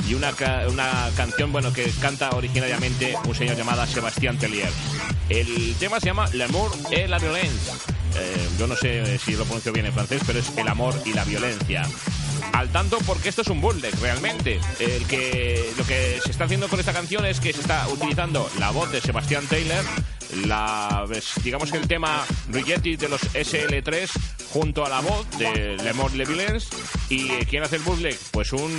y 0.09 0.15
una, 0.15 0.33
una 0.67 1.09
canción, 1.15 1.51
bueno, 1.51 1.71
que 1.71 1.89
canta 2.01 2.31
originariamente 2.31 3.15
un 3.23 3.35
señor 3.35 3.55
llamado 3.55 3.85
Sébastien 3.85 4.37
Tellier. 4.39 4.71
El 5.29 5.75
tema 5.75 5.99
se 5.99 6.07
llama 6.07 6.25
L'amour 6.33 6.71
et 6.89 7.07
la 7.07 7.19
violence. 7.19 7.71
Eh, 8.17 8.49
yo 8.59 8.67
no 8.67 8.75
sé 8.75 9.17
si 9.19 9.33
lo 9.33 9.45
pronuncio 9.45 9.71
bien 9.71 9.85
en 9.85 9.93
francés, 9.93 10.23
pero 10.25 10.39
es 10.39 10.51
el 10.57 10.67
amor 10.67 10.95
y 11.05 11.13
la 11.13 11.23
violencia. 11.23 11.83
Al 12.53 12.69
tanto 12.69 12.97
porque 13.05 13.29
esto 13.29 13.43
es 13.43 13.47
un 13.47 13.61
bootleg 13.61 13.93
realmente. 14.01 14.59
El 14.79 15.05
que 15.05 15.71
lo 15.77 15.85
que 15.85 16.19
se 16.23 16.31
está 16.31 16.45
haciendo 16.45 16.67
con 16.67 16.79
esta 16.79 16.93
canción 16.93 17.25
es 17.25 17.39
que 17.39 17.53
se 17.53 17.61
está 17.61 17.87
utilizando 17.89 18.49
la 18.59 18.71
voz 18.71 18.91
de 18.91 18.99
Sebastián 19.01 19.45
Taylor, 19.47 19.85
la 20.45 21.05
ves- 21.07 21.33
digamos 21.43 21.71
que 21.71 21.77
el 21.77 21.87
tema 21.87 22.25
Rigetti 22.49 22.95
de 22.95 23.09
los 23.09 23.21
SL3 23.33 24.09
junto 24.51 24.85
a 24.85 24.89
la 24.89 24.99
voz 25.01 25.29
de 25.37 25.77
Le 25.77 25.93
Mort 25.93 26.13
Le 26.15 26.25
Villains 26.25 26.67
y 27.09 27.27
quién 27.45 27.63
hace 27.63 27.77
el 27.77 27.83
bootleg 27.83 28.17
pues 28.31 28.51
un, 28.53 28.71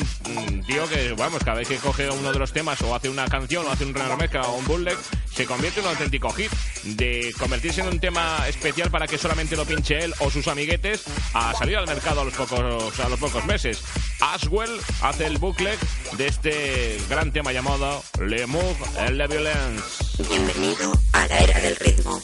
tío 0.67 0.89
que 0.89 1.13
vamos 1.13 1.43
cada 1.45 1.59
vez 1.59 1.69
que 1.69 1.77
coge 1.77 2.11
uno 2.11 2.33
de 2.33 2.39
los 2.39 2.53
temas 2.53 2.81
o 2.83 2.95
hace 2.95 3.09
una 3.09 3.27
canción 3.27 3.67
o 3.67 3.71
hace 3.71 3.85
una 3.85 4.07
remezcla 4.09 4.43
o 4.43 4.57
un 4.57 4.67
bootleg 4.67 4.97
se 5.35 5.47
convierte 5.47 5.81
en 5.81 5.87
un 5.87 5.93
auténtico 5.93 6.31
hit. 6.33 6.51
De 6.83 7.33
convertirse 7.39 7.81
en 7.81 7.89
un 7.89 8.01
tema 8.01 8.45
especial 8.49 8.91
para 8.91 9.07
que 9.07 9.17
solamente 9.17 9.57
lo 9.57 9.65
pinche 9.65 10.05
él 10.05 10.13
o 10.19 10.31
sus 10.31 10.47
amiguetes 10.49 11.05
a 11.33 11.55
salir 11.55 11.77
al 11.77 11.87
mercado 11.87 12.21
a 12.23 12.25
los 12.25 12.35
pocos 12.35 12.99
a 13.01 13.09
los 13.09 13.19
pocos 13.21 13.45
meses. 13.47 13.83
Aswell 14.21 14.71
hace 15.01 15.27
el 15.27 15.39
bootleg 15.39 15.79
de 16.19 16.27
este 16.27 16.99
gran 17.09 17.33
tema 17.33 17.53
llamado 17.53 18.03
Le 18.21 18.47
Move 18.47 18.77
et 19.07 19.29
Violence 19.31 20.02
Bienvenido 20.19 20.93
a 21.13 21.27
la 21.27 21.39
era 21.39 21.59
del 21.61 21.77
ritmo. 21.77 22.21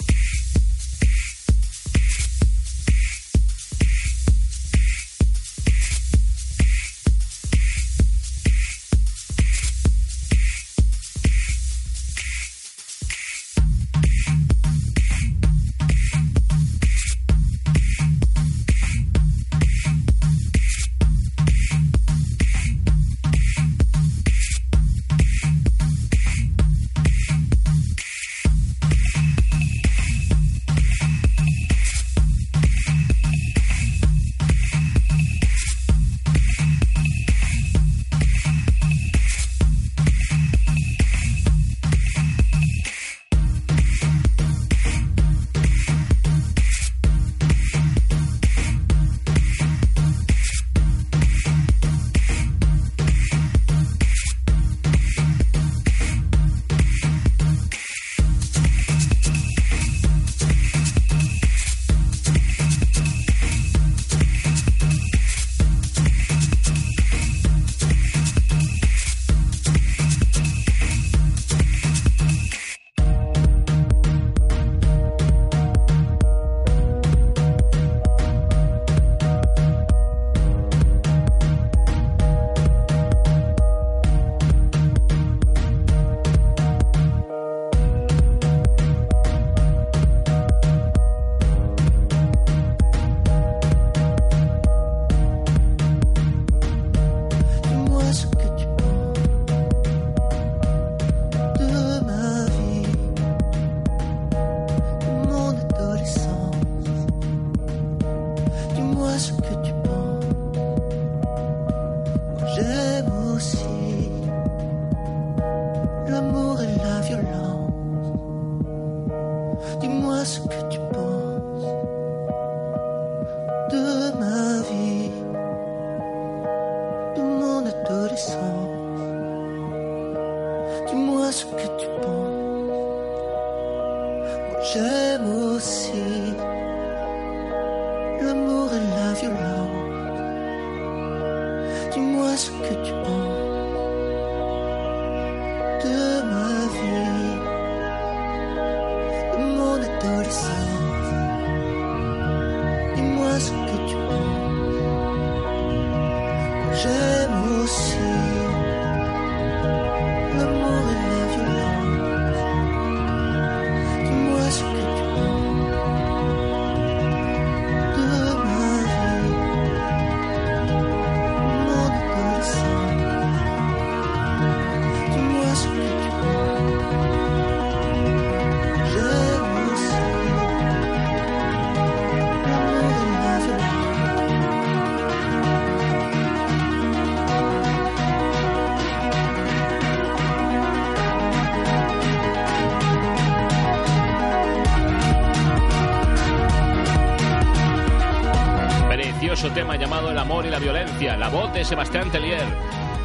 De 201.59 201.65
Sebastián 201.65 202.09
Tellier. 202.13 202.47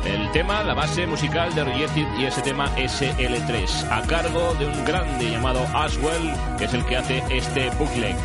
El 0.06 0.32
tema, 0.32 0.62
la 0.62 0.76
base 0.76 1.08
musical 1.08 1.56
de 1.56 1.64
Rejected 1.64 2.06
y 2.20 2.26
ese 2.26 2.44
tema 2.44 2.70
SL3, 2.76 3.90
a 3.90 4.02
cargo 4.04 4.54
de 4.60 4.68
un 4.68 4.86
grande 4.86 5.32
llamado 5.32 5.66
Aswell, 5.74 6.32
que 6.60 6.66
es 6.66 6.74
el 6.76 6.86
que 6.86 6.98
hace 6.98 7.24
este 7.32 7.72
booklet. 7.80 8.16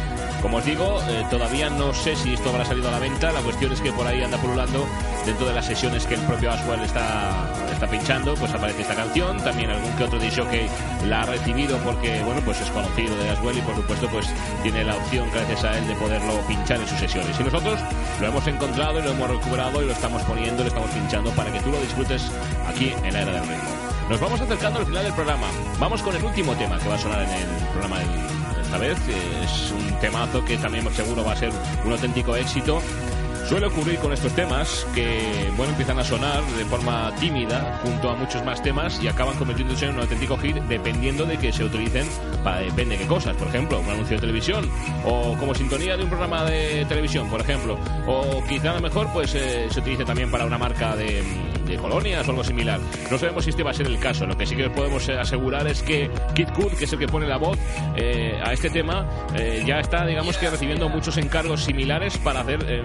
Como 0.42 0.58
os 0.58 0.64
digo, 0.66 1.00
eh, 1.08 1.24
todavía 1.30 1.70
no 1.70 1.94
sé 1.94 2.14
si 2.14 2.34
esto 2.34 2.50
habrá 2.50 2.66
salido 2.66 2.88
a 2.88 2.92
la 2.92 2.98
venta. 2.98 3.32
La 3.32 3.40
cuestión 3.40 3.72
es 3.72 3.80
que 3.80 3.90
por 3.90 4.06
ahí 4.06 4.22
anda 4.22 4.36
pululando 4.36 4.86
dentro 5.24 5.46
de 5.46 5.54
las 5.54 5.64
sesiones 5.64 6.06
que 6.06 6.14
el 6.14 6.20
propio 6.20 6.52
Aswell 6.52 6.80
está, 6.80 7.50
está 7.72 7.86
pinchando, 7.86 8.34
pues 8.34 8.52
aparece 8.52 8.82
esta 8.82 8.94
canción. 8.94 9.38
También 9.38 9.70
algún 9.70 9.92
que 9.92 10.04
otro 10.04 10.18
que 10.18 10.68
la 11.06 11.22
ha 11.22 11.26
recibido 11.26 11.78
porque, 11.78 12.22
bueno, 12.24 12.40
pues 12.44 12.60
es 12.60 12.70
conocido 12.70 13.16
de 13.16 13.30
Aswell 13.30 13.58
y 13.58 13.62
por 13.62 13.76
supuesto 13.76 14.08
pues 14.08 14.26
tiene 14.62 14.84
la 14.84 14.96
opción 14.96 15.28
gracias 15.32 15.64
a 15.64 15.78
él 15.78 15.86
de 15.86 15.94
poderlo 15.94 16.40
pinchar 16.46 16.80
en 16.80 16.86
sus 16.86 16.98
sesiones. 16.98 17.38
Y 17.38 17.44
nosotros 17.44 17.78
lo 18.20 18.26
hemos 18.26 18.46
encontrado 18.46 18.98
y 18.98 19.02
lo 19.02 19.10
hemos 19.10 19.30
recuperado 19.30 19.82
y 19.82 19.86
lo 19.86 19.92
estamos 19.92 20.22
poniendo, 20.22 20.62
lo 20.62 20.68
estamos 20.68 20.90
pinchando 20.90 21.30
para 21.32 21.52
que 21.52 21.60
tú 21.60 21.70
lo 21.70 21.80
disfrutes 21.80 22.30
aquí 22.66 22.94
en 23.04 23.12
la 23.12 23.22
era 23.22 23.32
del 23.32 23.42
ritmo. 23.42 23.70
Nos 24.08 24.20
vamos 24.20 24.40
acercando 24.40 24.80
al 24.80 24.86
final 24.86 25.04
del 25.04 25.12
programa. 25.12 25.48
Vamos 25.78 26.02
con 26.02 26.16
el 26.16 26.24
último 26.24 26.54
tema 26.54 26.78
que 26.78 26.88
va 26.88 26.94
a 26.94 26.98
sonar 26.98 27.22
en 27.22 27.30
el 27.30 27.68
programa 27.72 27.98
del 27.98 28.08
esta 28.68 28.78
vez. 28.78 28.98
Es 29.42 29.72
un 29.72 29.98
temazo 30.00 30.44
que 30.44 30.58
también 30.58 30.86
seguro 30.94 31.24
va 31.24 31.32
a 31.32 31.36
ser 31.36 31.50
un 31.84 31.92
auténtico 31.92 32.36
éxito. 32.36 32.82
Suele 33.48 33.66
ocurrir 33.66 33.98
con 33.98 34.12
estos 34.12 34.34
temas 34.34 34.86
que, 34.94 35.50
bueno, 35.56 35.70
empiezan 35.70 35.98
a 35.98 36.04
sonar 36.04 36.44
de 36.58 36.66
forma 36.66 37.10
tímida 37.18 37.80
junto 37.82 38.10
a 38.10 38.14
muchos 38.14 38.44
más 38.44 38.62
temas 38.62 39.02
y 39.02 39.08
acaban 39.08 39.38
convirtiéndose 39.38 39.86
en 39.86 39.94
un 39.94 40.00
auténtico 40.00 40.36
hit 40.36 40.56
dependiendo 40.68 41.24
de 41.24 41.38
que 41.38 41.50
se 41.50 41.64
utilicen 41.64 42.06
para 42.44 42.58
depende 42.58 42.98
de 42.98 43.04
qué 43.04 43.08
cosas. 43.08 43.34
Por 43.36 43.48
ejemplo, 43.48 43.80
un 43.80 43.88
anuncio 43.88 44.16
de 44.16 44.20
televisión 44.20 44.68
o 45.02 45.34
como 45.38 45.54
sintonía 45.54 45.96
de 45.96 46.02
un 46.02 46.10
programa 46.10 46.44
de 46.44 46.84
televisión, 46.90 47.30
por 47.30 47.40
ejemplo. 47.40 47.78
O 48.06 48.44
quizá 48.46 48.72
a 48.72 48.74
lo 48.74 48.80
mejor 48.82 49.10
pues 49.14 49.34
eh, 49.34 49.68
se 49.70 49.80
utilice 49.80 50.04
también 50.04 50.30
para 50.30 50.44
una 50.44 50.58
marca 50.58 50.94
de, 50.94 51.22
colonias 51.78 52.26
o 52.28 52.30
algo 52.30 52.44
similar. 52.44 52.80
No 53.10 53.18
sabemos 53.18 53.44
si 53.44 53.50
este 53.50 53.62
va 53.62 53.70
a 53.70 53.74
ser 53.74 53.86
el 53.86 53.98
caso. 53.98 54.26
Lo 54.26 54.36
que 54.36 54.46
sí 54.46 54.56
que 54.56 54.68
podemos 54.70 55.08
eh, 55.08 55.18
asegurar 55.18 55.66
es 55.66 55.82
que 55.82 56.10
Kid 56.34 56.48
Kud, 56.50 56.72
que 56.72 56.84
es 56.84 56.92
el 56.92 56.98
que 56.98 57.08
pone 57.08 57.26
la 57.26 57.38
voz 57.38 57.58
eh, 57.96 58.40
a 58.44 58.52
este 58.52 58.70
tema, 58.70 59.08
eh, 59.34 59.62
ya 59.66 59.78
está, 59.78 60.04
digamos 60.06 60.36
que 60.36 60.50
recibiendo 60.50 60.88
muchos 60.88 61.16
encargos 61.16 61.64
similares 61.64 62.18
para 62.18 62.40
hacer 62.40 62.64
eh, 62.68 62.82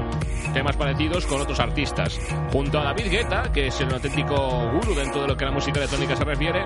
temas 0.54 0.76
parecidos 0.76 1.26
con 1.26 1.42
otros 1.42 1.60
artistas. 1.60 2.20
Junto 2.52 2.80
a 2.80 2.84
David 2.84 3.10
Guetta, 3.10 3.52
que 3.52 3.68
es 3.68 3.82
el 3.82 3.94
auténtico 3.94 4.72
guru 4.72 4.96
dentro 4.96 5.22
de 5.22 5.28
lo 5.28 5.38
que 5.38 5.46
a 5.46 5.48
la 5.48 5.54
música 5.54 5.80
electrónica 5.80 6.16
se 6.16 6.24
refiere, 6.24 6.64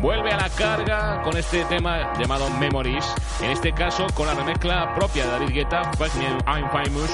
vuelve 0.00 0.30
a 0.30 0.36
la 0.36 0.48
carga 0.50 1.22
con 1.22 1.36
este 1.36 1.64
tema 1.64 2.12
llamado 2.18 2.48
Memories. 2.58 3.04
En 3.42 3.50
este 3.50 3.72
caso, 3.72 4.06
con 4.14 4.26
la 4.26 4.34
remezcla 4.34 4.94
propia 4.94 5.24
de 5.24 5.30
David 5.30 5.54
Guetta, 5.54 5.92
Fuck 5.94 6.14
Me 6.16 6.26
I'm 6.46 6.70
Famous, 6.70 7.10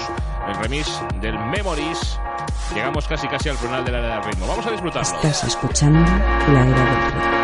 el 0.50 0.56
remix 0.56 1.02
del 1.20 1.38
Memories. 1.38 2.18
Llegamos 2.74 3.06
casi 3.06 3.28
casi 3.28 3.48
al 3.48 3.56
final 3.56 3.84
de 3.84 3.92
la 3.92 3.98
era 3.98 4.14
del 4.16 4.24
ritmo. 4.24 4.46
Vamos 4.46 4.66
a 4.66 4.70
disfrutarlo. 4.70 5.16
Estás 5.16 5.44
escuchando 5.44 6.00
la 6.52 6.66
era 6.66 6.84
del 6.84 7.12
ritmo. 7.12 7.39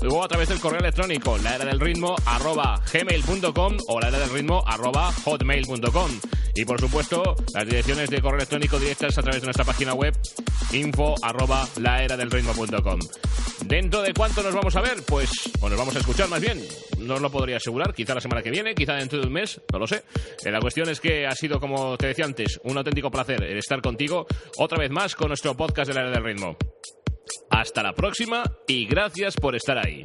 Luego 0.00 0.22
a 0.22 0.28
través 0.28 0.48
del 0.48 0.60
correo 0.60 0.78
electrónico, 0.78 1.36
la 1.38 1.56
era 1.56 1.64
del 1.64 1.80
ritmo 1.80 2.14
arroba 2.24 2.80
gmail.com 2.92 3.76
o 3.88 4.00
la 4.00 4.08
era 4.08 4.20
del 4.20 4.30
ritmo 4.30 4.62
arroba 4.64 5.12
hotmail.com. 5.24 6.10
Y 6.60 6.64
por 6.64 6.80
supuesto, 6.80 7.36
las 7.54 7.64
direcciones 7.66 8.10
de 8.10 8.20
correo 8.20 8.38
electrónico 8.38 8.80
directas 8.80 9.16
a 9.16 9.22
través 9.22 9.40
de 9.42 9.46
nuestra 9.46 9.64
página 9.64 9.94
web 9.94 10.12
info 10.72 11.14
arroba 11.22 11.68
la 11.80 12.02
era 12.02 12.16
del 12.16 12.32
ritmo.com. 12.32 12.98
¿Dentro 13.64 14.02
de 14.02 14.12
cuánto 14.12 14.42
nos 14.42 14.52
vamos 14.56 14.74
a 14.74 14.80
ver? 14.80 15.04
Pues, 15.06 15.30
o 15.60 15.68
nos 15.68 15.78
vamos 15.78 15.94
a 15.94 16.00
escuchar 16.00 16.28
más 16.28 16.40
bien. 16.40 16.60
No 16.98 17.14
os 17.14 17.20
lo 17.20 17.30
podría 17.30 17.58
asegurar, 17.58 17.94
quizá 17.94 18.12
la 18.12 18.20
semana 18.20 18.42
que 18.42 18.50
viene, 18.50 18.74
quizá 18.74 18.94
dentro 18.94 19.20
de 19.20 19.28
un 19.28 19.32
mes, 19.34 19.60
no 19.72 19.78
lo 19.78 19.86
sé. 19.86 20.02
Eh, 20.44 20.50
La 20.50 20.58
cuestión 20.58 20.88
es 20.88 20.98
que 21.00 21.28
ha 21.28 21.32
sido, 21.36 21.60
como 21.60 21.96
te 21.96 22.08
decía 22.08 22.24
antes, 22.24 22.58
un 22.64 22.76
auténtico 22.76 23.08
placer 23.08 23.40
el 23.44 23.56
estar 23.56 23.80
contigo 23.80 24.26
otra 24.56 24.78
vez 24.78 24.90
más 24.90 25.14
con 25.14 25.28
nuestro 25.28 25.56
podcast 25.56 25.86
de 25.86 25.94
la 25.94 26.00
era 26.00 26.10
del 26.10 26.24
ritmo. 26.24 26.56
Hasta 27.50 27.84
la 27.84 27.92
próxima 27.92 28.42
y 28.66 28.84
gracias 28.86 29.36
por 29.36 29.54
estar 29.54 29.78
ahí. 29.78 30.04